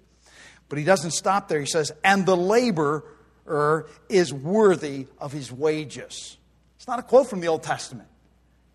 But 0.69 0.77
he 0.79 0.85
doesn't 0.85 1.11
stop 1.11 1.47
there. 1.49 1.59
He 1.59 1.67
says, 1.67 1.91
and 2.03 2.25
the 2.25 2.35
laborer 2.35 3.05
is 4.09 4.33
worthy 4.33 5.07
of 5.19 5.31
his 5.31 5.51
wages. 5.51 6.37
It's 6.77 6.87
not 6.87 6.99
a 6.99 7.03
quote 7.03 7.29
from 7.29 7.41
the 7.41 7.47
Old 7.47 7.63
Testament. 7.63 8.09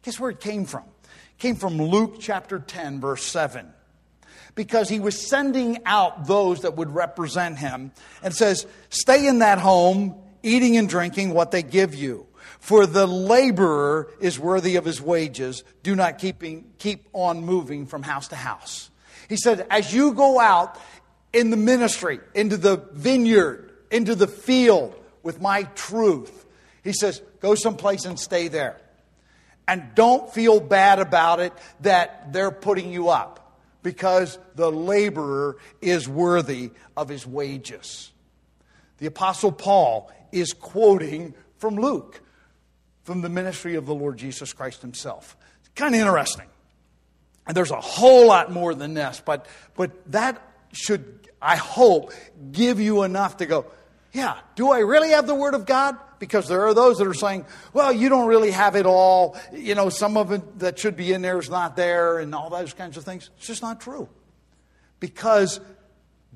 Guess 0.03 0.21
where 0.21 0.31
it 0.31 0.41
came 0.41 0.65
from? 0.65 0.85
It 0.85 1.39
came 1.39 1.57
from 1.57 1.77
Luke 1.77 2.17
chapter 2.21 2.61
10, 2.61 3.01
verse 3.01 3.25
7. 3.25 3.67
Because 4.55 4.89
he 4.89 5.01
was 5.01 5.29
sending 5.29 5.79
out 5.85 6.27
those 6.27 6.61
that 6.61 6.77
would 6.77 6.95
represent 6.95 7.59
him 7.59 7.93
and 8.23 8.33
says, 8.33 8.67
Stay 8.91 9.27
in 9.27 9.41
that 9.41 9.59
home, 9.59 10.15
eating 10.43 10.77
and 10.77 10.89
drinking 10.89 11.35
what 11.35 11.51
they 11.51 11.65
give 11.65 11.95
you. 11.97 12.28
For 12.61 12.87
the 12.87 13.07
laborer 13.07 14.09
is 14.21 14.39
worthy 14.39 14.77
of 14.77 14.85
his 14.85 15.01
wages. 15.01 15.65
Do 15.83 15.95
not 15.95 16.19
keeping, 16.19 16.71
keep 16.79 17.09
on 17.13 17.45
moving 17.45 17.87
from 17.87 18.03
house 18.03 18.29
to 18.29 18.37
house. 18.37 18.91
He 19.29 19.37
said, 19.37 19.67
As 19.71 19.93
you 19.93 20.13
go 20.13 20.39
out 20.39 20.79
in 21.33 21.51
the 21.51 21.57
ministry, 21.57 22.21
into 22.35 22.57
the 22.57 22.77
vineyard, 22.93 23.73
into 23.91 24.15
the 24.15 24.27
field 24.27 24.95
with 25.23 25.41
my 25.41 25.65
truth. 25.75 26.47
He 26.83 26.93
says, 26.93 27.21
go 27.41 27.55
someplace 27.55 28.05
and 28.05 28.19
stay 28.19 28.49
there. 28.49 28.81
And 29.67 29.95
don't 29.95 30.33
feel 30.33 30.61
bad 30.61 30.99
about 30.99 31.41
it 31.41 31.53
that 31.81 32.33
they're 32.33 32.51
putting 32.51 32.93
you 32.93 33.11
up 33.11 33.59
because 33.83 34.39
the 34.55 34.73
laborer 34.73 35.59
is 35.83 36.09
worthy 36.09 36.71
of 36.97 37.09
his 37.09 37.27
wages. 37.27 38.11
The 38.99 39.07
Apostle 39.07 39.53
Paul 39.53 40.11
is 40.33 40.53
quoting 40.53 41.35
from 41.59 41.77
Luke, 41.77 42.23
from 43.09 43.23
the 43.23 43.29
ministry 43.31 43.75
of 43.77 43.87
the 43.87 43.95
Lord 43.95 44.19
Jesus 44.19 44.53
Christ 44.53 44.83
himself. 44.83 45.35
It's 45.61 45.71
kind 45.71 45.95
of 45.95 46.01
interesting. 46.03 46.45
And 47.47 47.57
there's 47.57 47.71
a 47.71 47.81
whole 47.81 48.27
lot 48.27 48.53
more 48.53 48.75
than 48.75 48.93
this, 48.93 49.23
but, 49.25 49.47
but 49.77 50.13
that 50.13 50.43
should, 50.75 51.27
I 51.41 51.57
hope, 51.57 52.13
give 52.53 52.79
you 52.79 53.05
enough 53.05 53.39
to 53.39 53.47
go, 53.47 53.65
yeah, 54.13 54.37
do 54.57 54.71
I 54.71 54.81
really 54.81 55.09
have 55.13 55.27
the 55.27 55.35
Word 55.35 55.55
of 55.55 55.65
God? 55.65 55.97
Because 56.19 56.49
there 56.49 56.67
are 56.67 56.75
those 56.75 56.99
that 56.99 57.07
are 57.07 57.15
saying, 57.15 57.47
well, 57.73 57.91
you 57.91 58.11
don't 58.11 58.29
really 58.29 58.51
have 58.51 58.77
it 58.77 58.85
all. 58.85 59.39
You 59.55 59.75
know, 59.75 59.89
some 59.89 60.19
of 60.19 60.31
it 60.31 60.59
that 60.59 60.79
should 60.79 60.95
be 60.95 61.15
in 61.15 61.23
there 61.23 61.39
is 61.39 61.49
not 61.49 61.77
there, 61.77 62.19
and 62.19 62.35
all 62.35 62.51
those 62.51 62.75
kinds 62.75 62.99
of 62.99 63.05
things. 63.05 63.31
It's 63.39 63.47
just 63.47 63.63
not 63.63 63.81
true. 63.81 64.07
Because 65.01 65.61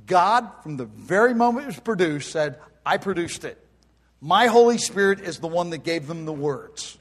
God, 0.06 0.48
from 0.62 0.78
the 0.78 0.86
very 0.86 1.34
moment 1.34 1.64
it 1.64 1.66
was 1.66 1.80
produced, 1.80 2.32
said, 2.32 2.58
I 2.86 2.96
produced 2.96 3.44
it. 3.44 3.62
My 4.24 4.46
Holy 4.46 4.78
Spirit 4.78 5.20
is 5.20 5.40
the 5.40 5.48
one 5.48 5.70
that 5.70 5.78
gave 5.78 6.06
them 6.06 6.24
the 6.26 6.32
words. 6.32 6.96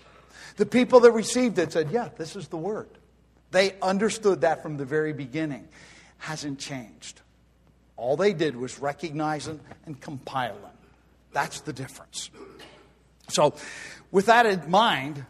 The 0.57 0.65
people 0.65 1.01
that 1.01 1.11
received 1.11 1.59
it 1.59 1.71
said, 1.71 1.91
yeah, 1.91 2.09
this 2.17 2.35
is 2.35 2.47
the 2.47 2.57
Word. 2.57 2.89
They 3.51 3.75
understood 3.79 4.41
that 4.41 4.63
from 4.63 4.77
the 4.77 4.85
very 4.85 5.13
beginning. 5.13 5.67
Hasn't 6.17 6.57
changed. 6.57 7.21
All 7.95 8.17
they 8.17 8.33
did 8.33 8.55
was 8.55 8.79
recognize 8.79 9.45
them 9.45 9.59
and 9.85 10.01
compile 10.01 10.55
them. 10.55 10.71
That's 11.31 11.61
the 11.61 11.73
difference. 11.73 12.31
So, 13.29 13.53
with 14.09 14.25
that 14.25 14.47
in 14.47 14.69
mind, 14.69 15.23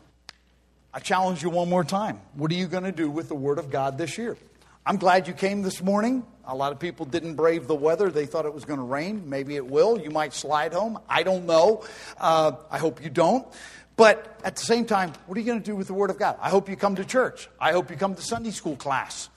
I 0.94 1.00
challenge 1.00 1.44
you 1.44 1.50
one 1.50 1.70
more 1.70 1.84
time. 1.84 2.22
What 2.36 2.52
are 2.52 2.56
you 2.56 2.68
going 2.68 2.84
to 2.86 2.92
do 2.94 3.10
with 3.10 3.28
the 3.28 3.36
Word 3.36 3.60
of 3.60 3.70
God 3.70 3.98
this 3.98 4.18
year? 4.18 4.38
I'm 4.86 4.98
glad 4.98 5.28
you 5.28 5.34
came 5.34 5.62
this 5.62 5.84
morning. 5.84 6.26
A 6.46 6.56
lot 6.56 6.72
of 6.72 6.80
people 6.80 7.06
didn't 7.06 7.36
brave 7.36 7.68
the 7.68 7.76
weather. 7.76 8.10
They 8.10 8.26
thought 8.26 8.46
it 8.46 8.54
was 8.54 8.66
going 8.66 8.80
to 8.80 8.86
rain. 8.86 9.30
Maybe 9.30 9.56
it 9.56 9.66
will. 9.66 10.00
You 10.00 10.10
might 10.10 10.34
slide 10.34 10.74
home. 10.74 11.00
I 11.08 11.24
don't 11.24 11.46
know. 11.46 11.86
Uh, 12.20 12.54
I 12.70 12.78
hope 12.78 13.04
you 13.04 13.10
don't. 13.10 13.48
But 13.96 14.40
at 14.44 14.56
the 14.56 14.64
same 14.64 14.86
time, 14.86 15.14
what 15.28 15.38
are 15.38 15.42
you 15.42 15.46
going 15.46 15.60
to 15.60 15.66
do 15.66 15.76
with 15.76 15.88
the 15.88 15.94
Word 15.94 16.10
of 16.10 16.18
God? 16.18 16.38
I 16.42 16.50
hope 16.50 16.70
you 16.70 16.76
come 16.76 16.96
to 16.96 17.06
church. 17.06 17.50
I 17.60 17.72
hope 17.72 17.92
you 17.92 17.98
come 17.98 18.16
to 18.16 18.22
Sunday 18.22 18.52
school 18.52 18.76
class, 18.76 19.30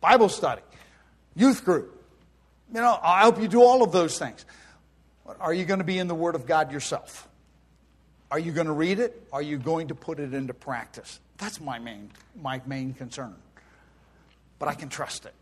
Bible 0.00 0.28
study, 0.28 0.62
youth 1.34 1.64
group. 1.64 1.90
You 2.72 2.80
know, 2.80 2.98
I 3.02 3.22
hope 3.22 3.40
you 3.40 3.48
do 3.48 3.62
all 3.62 3.82
of 3.82 3.92
those 3.92 4.18
things. 4.18 4.44
Are 5.40 5.52
you 5.52 5.64
going 5.64 5.78
to 5.78 5.84
be 5.84 5.98
in 5.98 6.06
the 6.06 6.14
Word 6.14 6.34
of 6.34 6.46
God 6.46 6.70
yourself? 6.70 7.28
Are 8.30 8.38
you 8.38 8.52
going 8.52 8.66
to 8.66 8.72
read 8.72 8.98
it? 8.98 9.26
Are 9.32 9.42
you 9.42 9.58
going 9.58 9.88
to 9.88 9.94
put 9.94 10.20
it 10.20 10.34
into 10.34 10.54
practice? 10.54 11.20
That's 11.38 11.60
my 11.60 11.78
main, 11.78 12.10
my 12.40 12.60
main 12.66 12.94
concern. 12.94 13.34
But 14.58 14.68
I 14.68 14.74
can 14.74 14.88
trust 14.88 15.26
it. 15.26 15.34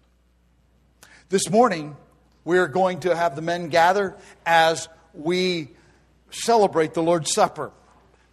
This 1.32 1.48
morning, 1.48 1.96
we're 2.44 2.68
going 2.68 3.00
to 3.00 3.16
have 3.16 3.36
the 3.36 3.40
men 3.40 3.70
gather 3.70 4.14
as 4.44 4.90
we 5.14 5.70
celebrate 6.30 6.92
the 6.92 7.02
Lord's 7.02 7.32
Supper. 7.32 7.72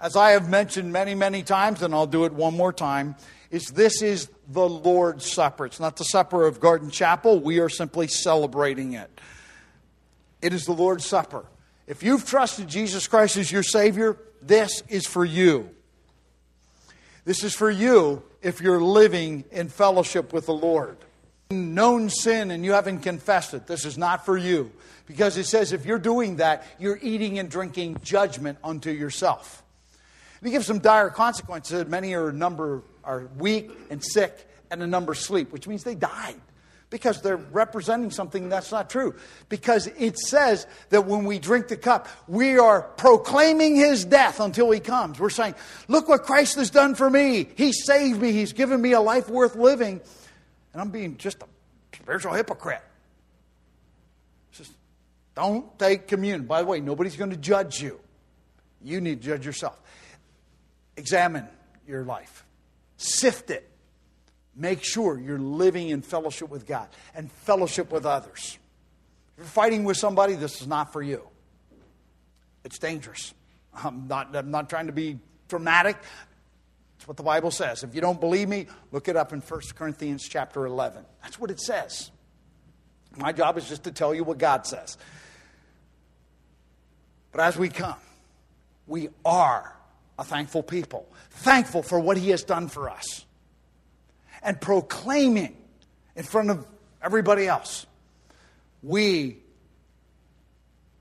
As 0.01 0.17
I 0.17 0.31
have 0.31 0.49
mentioned 0.49 0.91
many, 0.91 1.15
many 1.15 1.41
times, 1.41 1.81
and 1.81 1.95
I'll 1.95 2.07
do 2.07 2.25
it 2.25 2.33
one 2.33 2.57
more 2.57 2.73
time, 2.73 3.15
is 3.51 3.67
this 3.67 4.01
is 4.01 4.29
the 4.49 4.67
Lord's 4.67 5.31
Supper. 5.31 5.65
It's 5.65 5.79
not 5.79 5.95
the 5.95 6.03
supper 6.03 6.45
of 6.45 6.59
Garden 6.59 6.91
Chapel. 6.91 7.39
We 7.39 7.59
are 7.59 7.69
simply 7.69 8.09
celebrating 8.09 8.91
it. 8.91 9.09
It 10.41 10.51
is 10.51 10.65
the 10.65 10.73
Lord's 10.73 11.05
Supper. 11.05 11.45
If 11.87 12.03
you've 12.03 12.25
trusted 12.25 12.67
Jesus 12.67 13.07
Christ 13.07 13.37
as 13.37 13.49
your 13.49 13.63
Savior, 13.63 14.17
this 14.41 14.83
is 14.89 15.07
for 15.07 15.23
you. 15.23 15.69
This 17.23 17.45
is 17.45 17.55
for 17.55 17.69
you 17.69 18.23
if 18.41 18.59
you're 18.59 18.81
living 18.81 19.45
in 19.51 19.69
fellowship 19.69 20.33
with 20.33 20.47
the 20.47 20.53
Lord. 20.53 20.97
Known 21.51 22.11
sin 22.11 22.51
and 22.51 22.63
you 22.63 22.73
haven't 22.73 22.99
confessed 22.99 23.55
it, 23.55 23.65
this 23.65 23.83
is 23.83 23.97
not 23.97 24.23
for 24.23 24.37
you. 24.37 24.71
Because 25.07 25.35
it 25.35 25.45
says 25.45 25.73
if 25.73 25.83
you're 25.83 25.97
doing 25.97 26.35
that, 26.35 26.63
you're 26.77 26.99
eating 27.01 27.39
and 27.39 27.49
drinking 27.49 27.97
judgment 28.03 28.59
unto 28.63 28.91
yourself. 28.91 29.63
He 30.43 30.51
gives 30.51 30.67
some 30.67 30.77
dire 30.77 31.09
consequences. 31.09 31.87
Many 31.87 32.13
are 32.13 32.31
number 32.31 32.83
are 33.03 33.27
weak 33.35 33.71
and 33.89 34.03
sick, 34.03 34.47
and 34.69 34.83
a 34.83 34.85
number 34.85 35.15
sleep, 35.15 35.51
which 35.51 35.67
means 35.67 35.83
they 35.83 35.95
died 35.95 36.39
because 36.91 37.23
they're 37.23 37.37
representing 37.37 38.11
something 38.11 38.49
that's 38.49 38.71
not 38.71 38.87
true. 38.91 39.15
Because 39.47 39.87
it 39.87 40.19
says 40.19 40.67
that 40.89 41.07
when 41.07 41.25
we 41.25 41.39
drink 41.39 41.67
the 41.67 41.77
cup, 41.77 42.07
we 42.27 42.59
are 42.59 42.83
proclaiming 42.83 43.75
his 43.75 44.05
death 44.05 44.39
until 44.39 44.69
he 44.69 44.79
comes. 44.79 45.19
We're 45.19 45.31
saying, 45.31 45.55
Look 45.87 46.07
what 46.07 46.23
Christ 46.25 46.57
has 46.57 46.69
done 46.69 46.93
for 46.93 47.09
me. 47.09 47.49
He 47.55 47.73
saved 47.73 48.21
me, 48.21 48.33
he's 48.33 48.53
given 48.53 48.79
me 48.79 48.91
a 48.91 49.01
life 49.01 49.29
worth 49.29 49.55
living. 49.55 50.01
And 50.73 50.81
I'm 50.81 50.89
being 50.89 51.17
just 51.17 51.41
a 51.41 51.47
spiritual 51.95 52.33
hypocrite. 52.33 52.81
Just 54.51 54.71
don't 55.35 55.77
take 55.79 56.07
communion. 56.07 56.45
By 56.45 56.61
the 56.61 56.67
way, 56.67 56.79
nobody's 56.79 57.15
going 57.15 57.31
to 57.31 57.37
judge 57.37 57.81
you. 57.81 57.99
You 58.83 59.01
need 59.01 59.21
to 59.21 59.27
judge 59.27 59.45
yourself. 59.45 59.79
Examine 60.95 61.47
your 61.87 62.03
life, 62.03 62.45
sift 62.97 63.49
it. 63.49 63.65
Make 64.55 64.83
sure 64.83 65.17
you're 65.17 65.39
living 65.39 65.89
in 65.89 66.01
fellowship 66.01 66.49
with 66.49 66.67
God 66.67 66.89
and 67.15 67.31
fellowship 67.31 67.91
with 67.91 68.05
others. 68.05 68.57
If 69.33 69.37
you're 69.37 69.45
fighting 69.45 69.85
with 69.85 69.95
somebody, 69.95 70.35
this 70.35 70.61
is 70.61 70.67
not 70.67 70.91
for 70.91 71.01
you. 71.01 71.21
It's 72.65 72.77
dangerous. 72.77 73.33
I'm 73.73 74.07
not, 74.07 74.35
I'm 74.35 74.51
not 74.51 74.69
trying 74.69 74.87
to 74.87 74.91
be 74.91 75.19
dramatic. 75.47 75.97
It's 76.99 77.07
what 77.07 77.15
the 77.15 77.23
Bible 77.23 77.49
says. 77.49 77.81
If 77.83 77.95
you 77.95 78.01
don't 78.01 78.19
believe 78.19 78.49
me, 78.49 78.67
look 78.91 79.07
it 79.07 79.15
up 79.15 79.31
in 79.31 79.39
1 79.39 79.61
Corinthians 79.73 80.27
chapter 80.27 80.65
11. 80.65 81.05
That's 81.23 81.39
what 81.39 81.49
it 81.49 81.61
says. 81.61 82.11
My 83.15 83.31
job 83.31 83.57
is 83.57 83.69
just 83.69 83.85
to 83.85 83.91
tell 83.93 84.13
you 84.13 84.25
what 84.25 84.37
God 84.37 84.67
says. 84.67 84.97
But 87.31 87.39
as 87.39 87.57
we 87.57 87.69
come, 87.69 87.95
we 88.85 89.07
are 89.23 89.73
a 90.17 90.25
thankful 90.25 90.61
people, 90.61 91.07
thankful 91.29 91.83
for 91.83 92.01
what 92.01 92.17
He 92.17 92.31
has 92.31 92.43
done 92.43 92.67
for 92.67 92.89
us, 92.89 93.23
and 94.43 94.59
proclaiming 94.59 95.55
in 96.17 96.23
front 96.23 96.49
of 96.49 96.67
everybody 97.01 97.47
else 97.47 97.85
we 98.83 99.37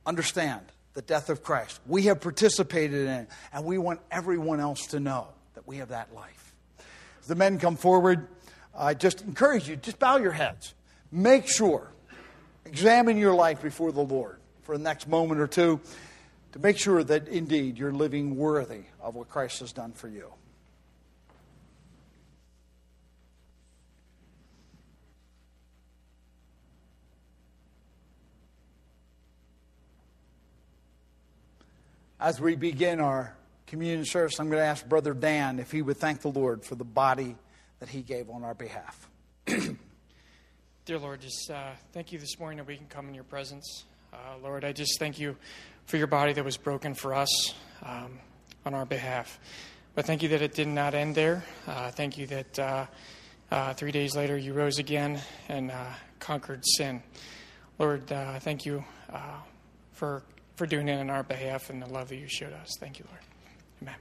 understand 0.06 0.60
the 0.94 1.02
death 1.02 1.28
of 1.28 1.42
Christ. 1.42 1.80
We 1.86 2.02
have 2.04 2.20
participated 2.20 3.02
in 3.02 3.08
it, 3.08 3.28
and 3.52 3.64
we 3.64 3.78
want 3.78 4.00
everyone 4.12 4.60
else 4.60 4.86
to 4.88 5.00
know 5.00 5.28
we 5.68 5.76
have 5.76 5.90
that 5.90 6.14
life. 6.14 6.54
As 7.20 7.26
the 7.26 7.34
men 7.34 7.58
come 7.58 7.76
forward, 7.76 8.26
I 8.74 8.94
just 8.94 9.20
encourage 9.20 9.68
you, 9.68 9.76
just 9.76 9.98
bow 9.98 10.16
your 10.16 10.32
heads. 10.32 10.74
Make 11.12 11.46
sure, 11.46 11.92
examine 12.64 13.18
your 13.18 13.34
life 13.34 13.60
before 13.60 13.92
the 13.92 14.00
Lord 14.00 14.40
for 14.62 14.78
the 14.78 14.82
next 14.82 15.06
moment 15.06 15.40
or 15.42 15.46
two 15.46 15.78
to 16.52 16.58
make 16.58 16.78
sure 16.78 17.04
that 17.04 17.28
indeed 17.28 17.76
you're 17.76 17.92
living 17.92 18.36
worthy 18.36 18.84
of 18.98 19.14
what 19.14 19.28
Christ 19.28 19.60
has 19.60 19.72
done 19.72 19.92
for 19.92 20.08
you. 20.08 20.32
As 32.18 32.40
we 32.40 32.56
begin 32.56 33.00
our 33.00 33.37
communion 33.68 34.04
service, 34.04 34.40
I'm 34.40 34.48
going 34.48 34.60
to 34.60 34.66
ask 34.66 34.86
Brother 34.88 35.12
Dan 35.12 35.58
if 35.58 35.70
he 35.70 35.82
would 35.82 35.98
thank 35.98 36.22
the 36.22 36.30
Lord 36.30 36.64
for 36.64 36.74
the 36.74 36.84
body 36.84 37.36
that 37.80 37.88
he 37.88 38.02
gave 38.02 38.30
on 38.30 38.42
our 38.42 38.54
behalf. 38.54 39.08
Dear 39.46 40.98
Lord, 40.98 41.20
just 41.20 41.50
uh, 41.50 41.72
thank 41.92 42.10
you 42.10 42.18
this 42.18 42.38
morning 42.38 42.56
that 42.56 42.66
we 42.66 42.76
can 42.76 42.86
come 42.86 43.08
in 43.08 43.14
your 43.14 43.24
presence. 43.24 43.84
Uh, 44.12 44.16
Lord, 44.42 44.64
I 44.64 44.72
just 44.72 44.98
thank 44.98 45.20
you 45.20 45.36
for 45.84 45.98
your 45.98 46.06
body 46.06 46.32
that 46.32 46.44
was 46.44 46.56
broken 46.56 46.94
for 46.94 47.14
us 47.14 47.54
um, 47.82 48.18
on 48.64 48.72
our 48.72 48.86
behalf. 48.86 49.38
But 49.94 50.06
thank 50.06 50.22
you 50.22 50.30
that 50.30 50.40
it 50.40 50.54
did 50.54 50.68
not 50.68 50.94
end 50.94 51.14
there. 51.14 51.44
Uh, 51.66 51.90
thank 51.90 52.16
you 52.16 52.26
that 52.28 52.58
uh, 52.58 52.86
uh, 53.50 53.74
three 53.74 53.92
days 53.92 54.16
later 54.16 54.38
you 54.38 54.54
rose 54.54 54.78
again 54.78 55.20
and 55.48 55.70
uh, 55.70 55.84
conquered 56.20 56.64
sin. 56.64 57.02
Lord, 57.78 58.06
thank 58.08 58.64
you 58.64 58.82
for, 59.92 60.22
for 60.56 60.66
doing 60.66 60.88
it 60.88 60.98
on 60.98 61.10
our 61.10 61.22
behalf 61.22 61.68
and 61.68 61.82
the 61.82 61.86
love 61.86 62.08
that 62.08 62.16
you 62.16 62.28
showed 62.28 62.54
us. 62.54 62.70
Thank 62.80 62.98
you, 62.98 63.04
Lord. 63.08 63.27
Amen. 63.82 63.96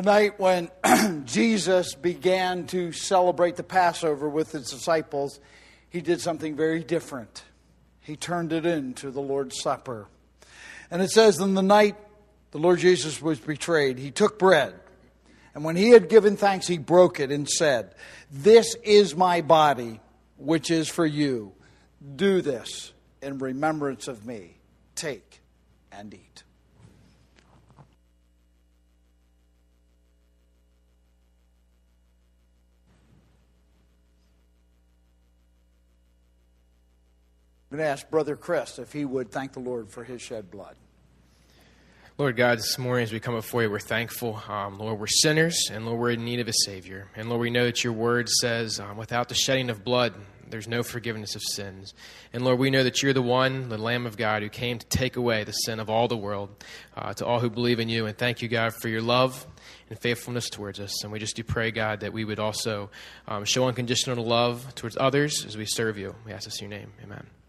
The 0.00 0.06
night 0.06 0.40
when 0.40 0.70
Jesus 1.26 1.94
began 1.94 2.66
to 2.68 2.90
celebrate 2.90 3.56
the 3.56 3.62
Passover 3.62 4.30
with 4.30 4.52
his 4.52 4.70
disciples, 4.70 5.40
he 5.90 6.00
did 6.00 6.22
something 6.22 6.56
very 6.56 6.82
different. 6.82 7.44
He 8.00 8.16
turned 8.16 8.54
it 8.54 8.64
into 8.64 9.10
the 9.10 9.20
Lord's 9.20 9.60
Supper. 9.60 10.08
And 10.90 11.02
it 11.02 11.10
says, 11.10 11.38
In 11.38 11.52
the 11.52 11.60
night 11.60 11.96
the 12.50 12.56
Lord 12.56 12.78
Jesus 12.78 13.20
was 13.20 13.38
betrayed, 13.40 13.98
he 13.98 14.10
took 14.10 14.38
bread. 14.38 14.72
And 15.54 15.64
when 15.64 15.76
he 15.76 15.90
had 15.90 16.08
given 16.08 16.34
thanks, 16.38 16.66
he 16.66 16.78
broke 16.78 17.20
it 17.20 17.30
and 17.30 17.46
said, 17.46 17.94
This 18.30 18.76
is 18.76 19.14
my 19.14 19.42
body, 19.42 20.00
which 20.38 20.70
is 20.70 20.88
for 20.88 21.04
you. 21.04 21.52
Do 22.16 22.40
this 22.40 22.94
in 23.20 23.36
remembrance 23.36 24.08
of 24.08 24.24
me. 24.24 24.56
Take 24.94 25.42
and 25.92 26.14
eat. 26.14 26.42
I'm 37.70 37.76
going 37.76 37.86
to 37.86 37.92
ask 37.92 38.10
Brother 38.10 38.34
Chris 38.34 38.80
if 38.80 38.92
he 38.92 39.04
would 39.04 39.30
thank 39.30 39.52
the 39.52 39.60
Lord 39.60 39.90
for 39.90 40.02
his 40.02 40.20
shed 40.20 40.50
blood. 40.50 40.74
Lord 42.18 42.36
God, 42.36 42.58
this 42.58 42.76
morning 42.78 43.04
as 43.04 43.12
we 43.12 43.20
come 43.20 43.34
before 43.34 43.62
you, 43.62 43.70
we're 43.70 43.78
thankful. 43.78 44.42
Um, 44.48 44.78
Lord, 44.78 44.98
we're 44.98 45.06
sinners, 45.06 45.70
and 45.72 45.86
Lord, 45.86 46.00
we're 46.00 46.10
in 46.10 46.24
need 46.24 46.40
of 46.40 46.48
a 46.48 46.52
Savior. 46.52 47.08
And 47.14 47.28
Lord, 47.28 47.40
we 47.40 47.48
know 47.48 47.64
that 47.64 47.82
your 47.84 47.92
word 47.92 48.28
says, 48.28 48.80
um, 48.80 48.96
without 48.96 49.28
the 49.28 49.36
shedding 49.36 49.70
of 49.70 49.84
blood, 49.84 50.14
there's 50.48 50.66
no 50.66 50.82
forgiveness 50.82 51.36
of 51.36 51.42
sins. 51.42 51.94
And 52.32 52.44
Lord, 52.44 52.58
we 52.58 52.70
know 52.70 52.82
that 52.82 53.02
you're 53.02 53.12
the 53.12 53.22
one, 53.22 53.68
the 53.68 53.78
Lamb 53.78 54.04
of 54.04 54.16
God, 54.16 54.42
who 54.42 54.48
came 54.48 54.78
to 54.80 54.86
take 54.88 55.16
away 55.16 55.44
the 55.44 55.52
sin 55.52 55.78
of 55.78 55.88
all 55.88 56.08
the 56.08 56.16
world, 56.16 56.50
uh, 56.96 57.14
to 57.14 57.24
all 57.24 57.38
who 57.38 57.48
believe 57.48 57.78
in 57.78 57.88
you. 57.88 58.04
And 58.04 58.18
thank 58.18 58.42
you, 58.42 58.48
God, 58.48 58.74
for 58.74 58.88
your 58.88 59.00
love 59.00 59.46
and 59.88 59.98
faithfulness 59.98 60.50
towards 60.50 60.80
us. 60.80 61.04
And 61.04 61.12
we 61.12 61.20
just 61.20 61.36
do 61.36 61.44
pray, 61.44 61.70
God, 61.70 62.00
that 62.00 62.12
we 62.12 62.24
would 62.24 62.40
also 62.40 62.90
um, 63.28 63.44
show 63.44 63.66
unconditional 63.66 64.24
love 64.26 64.74
towards 64.74 64.96
others 64.98 65.46
as 65.46 65.56
we 65.56 65.64
serve 65.64 65.96
you. 65.96 66.16
We 66.26 66.32
ask 66.32 66.44
this 66.44 66.60
in 66.60 66.70
your 66.70 66.78
name. 66.80 66.92
Amen. 67.02 67.39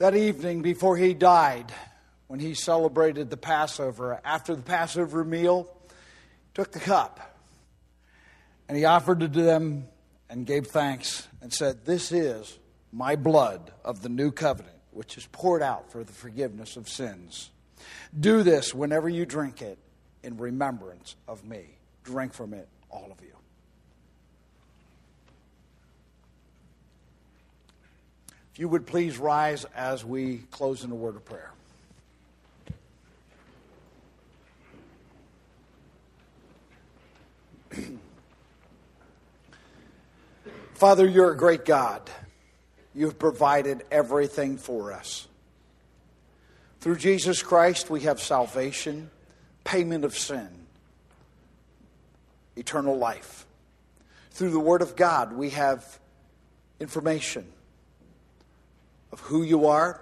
That 0.00 0.16
evening 0.16 0.62
before 0.62 0.96
he 0.96 1.12
died, 1.12 1.70
when 2.26 2.40
he 2.40 2.54
celebrated 2.54 3.28
the 3.28 3.36
Passover, 3.36 4.18
after 4.24 4.56
the 4.56 4.62
Passover 4.62 5.24
meal, 5.24 5.70
took 6.54 6.72
the 6.72 6.80
cup 6.80 7.36
and 8.66 8.78
he 8.78 8.86
offered 8.86 9.22
it 9.22 9.34
to 9.34 9.42
them 9.42 9.86
and 10.30 10.46
gave 10.46 10.68
thanks 10.68 11.28
and 11.42 11.52
said, 11.52 11.84
This 11.84 12.12
is 12.12 12.58
my 12.92 13.14
blood 13.14 13.72
of 13.84 14.00
the 14.00 14.08
new 14.08 14.30
covenant, 14.30 14.78
which 14.90 15.18
is 15.18 15.26
poured 15.26 15.60
out 15.60 15.92
for 15.92 16.02
the 16.02 16.12
forgiveness 16.12 16.76
of 16.78 16.88
sins. 16.88 17.50
Do 18.18 18.42
this 18.42 18.74
whenever 18.74 19.08
you 19.08 19.26
drink 19.26 19.60
it 19.60 19.78
in 20.22 20.38
remembrance 20.38 21.14
of 21.28 21.44
me. 21.44 21.76
Drink 22.04 22.32
from 22.32 22.54
it, 22.54 22.68
all 22.88 23.12
of 23.12 23.20
you. 23.22 23.39
If 28.52 28.58
you 28.58 28.68
would 28.68 28.86
please 28.86 29.18
rise 29.18 29.64
as 29.74 30.04
we 30.04 30.38
close 30.50 30.82
in 30.84 30.90
a 30.90 30.94
word 30.94 31.16
of 31.16 31.24
prayer. 31.24 31.50
Father, 40.74 41.06
you're 41.06 41.30
a 41.30 41.36
great 41.36 41.64
God. 41.64 42.10
You've 42.94 43.18
provided 43.18 43.84
everything 43.90 44.56
for 44.56 44.92
us. 44.92 45.28
Through 46.80 46.96
Jesus 46.96 47.42
Christ, 47.42 47.88
we 47.90 48.00
have 48.00 48.20
salvation, 48.20 49.10
payment 49.62 50.04
of 50.04 50.16
sin, 50.18 50.48
eternal 52.56 52.96
life. 52.96 53.46
Through 54.32 54.50
the 54.50 54.58
Word 54.58 54.82
of 54.82 54.96
God, 54.96 55.34
we 55.34 55.50
have 55.50 56.00
information 56.80 57.46
of 59.12 59.20
who 59.20 59.42
you 59.42 59.66
are, 59.66 60.00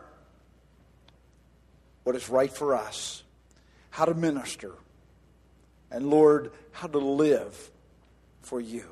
what 2.04 2.16
is 2.16 2.28
right 2.28 2.52
for 2.52 2.74
us, 2.74 3.22
how 3.90 4.04
to 4.04 4.14
minister, 4.14 4.72
and 5.90 6.10
Lord, 6.10 6.52
how 6.72 6.88
to 6.88 6.98
live 6.98 7.70
for 8.42 8.60
you. 8.60 8.86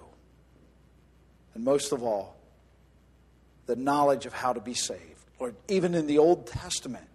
And 1.54 1.64
most 1.64 1.92
of 1.92 2.02
all, 2.02 2.36
the 3.66 3.76
knowledge 3.76 4.26
of 4.26 4.32
how 4.32 4.52
to 4.52 4.60
be 4.60 4.74
saved. 4.74 5.00
Lord, 5.40 5.54
even 5.68 5.94
in 5.94 6.06
the 6.06 6.18
Old 6.18 6.46
Testament, 6.46 7.06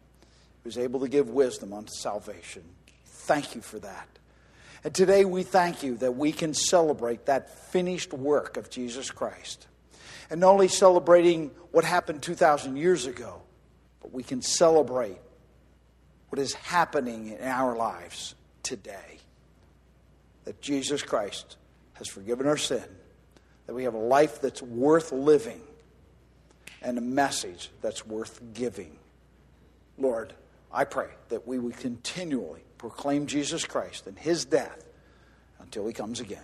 he 0.63 0.67
was 0.67 0.77
able 0.77 0.99
to 1.01 1.07
give 1.07 1.29
wisdom 1.29 1.73
unto 1.73 1.91
salvation. 1.91 2.63
Thank 3.05 3.55
you 3.55 3.61
for 3.61 3.79
that. 3.79 4.07
And 4.83 4.93
today 4.93 5.25
we 5.25 5.43
thank 5.43 5.83
you 5.83 5.97
that 5.97 6.13
we 6.13 6.31
can 6.31 6.53
celebrate 6.53 7.27
that 7.27 7.71
finished 7.71 8.13
work 8.13 8.57
of 8.57 8.69
Jesus 8.69 9.11
Christ. 9.11 9.67
And 10.31 10.39
not 10.39 10.53
only 10.53 10.69
celebrating 10.69 11.51
what 11.71 11.83
happened 11.83 12.23
2,000 12.23 12.77
years 12.77 13.05
ago, 13.05 13.41
but 14.01 14.11
we 14.11 14.23
can 14.23 14.41
celebrate 14.41 15.19
what 16.29 16.39
is 16.39 16.53
happening 16.53 17.37
in 17.37 17.43
our 17.43 17.75
lives 17.75 18.33
today. 18.63 19.19
That 20.45 20.61
Jesus 20.61 21.03
Christ 21.03 21.57
has 21.93 22.07
forgiven 22.07 22.47
our 22.47 22.57
sin, 22.57 22.83
that 23.67 23.75
we 23.75 23.83
have 23.83 23.93
a 23.93 23.99
life 23.99 24.41
that's 24.41 24.61
worth 24.61 25.11
living, 25.11 25.61
and 26.81 26.97
a 26.97 27.01
message 27.01 27.69
that's 27.81 28.07
worth 28.07 28.41
giving. 28.53 28.97
Lord, 29.97 30.33
I 30.71 30.85
pray 30.85 31.09
that 31.27 31.45
we 31.45 31.59
would 31.59 31.77
continually 31.77 32.63
proclaim 32.77 33.27
Jesus 33.27 33.65
Christ 33.65 34.07
and 34.07 34.17
his 34.17 34.45
death 34.45 34.83
until 35.59 35.85
he 35.85 35.93
comes 35.93 36.21
again. 36.21 36.39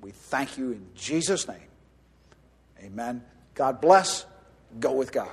We 0.00 0.10
thank 0.12 0.56
you 0.56 0.72
in 0.72 0.86
Jesus' 0.94 1.46
name. 1.46 1.67
Amen. 2.82 3.24
God 3.54 3.80
bless. 3.80 4.26
Go 4.78 4.92
with 4.92 5.12
God. 5.12 5.30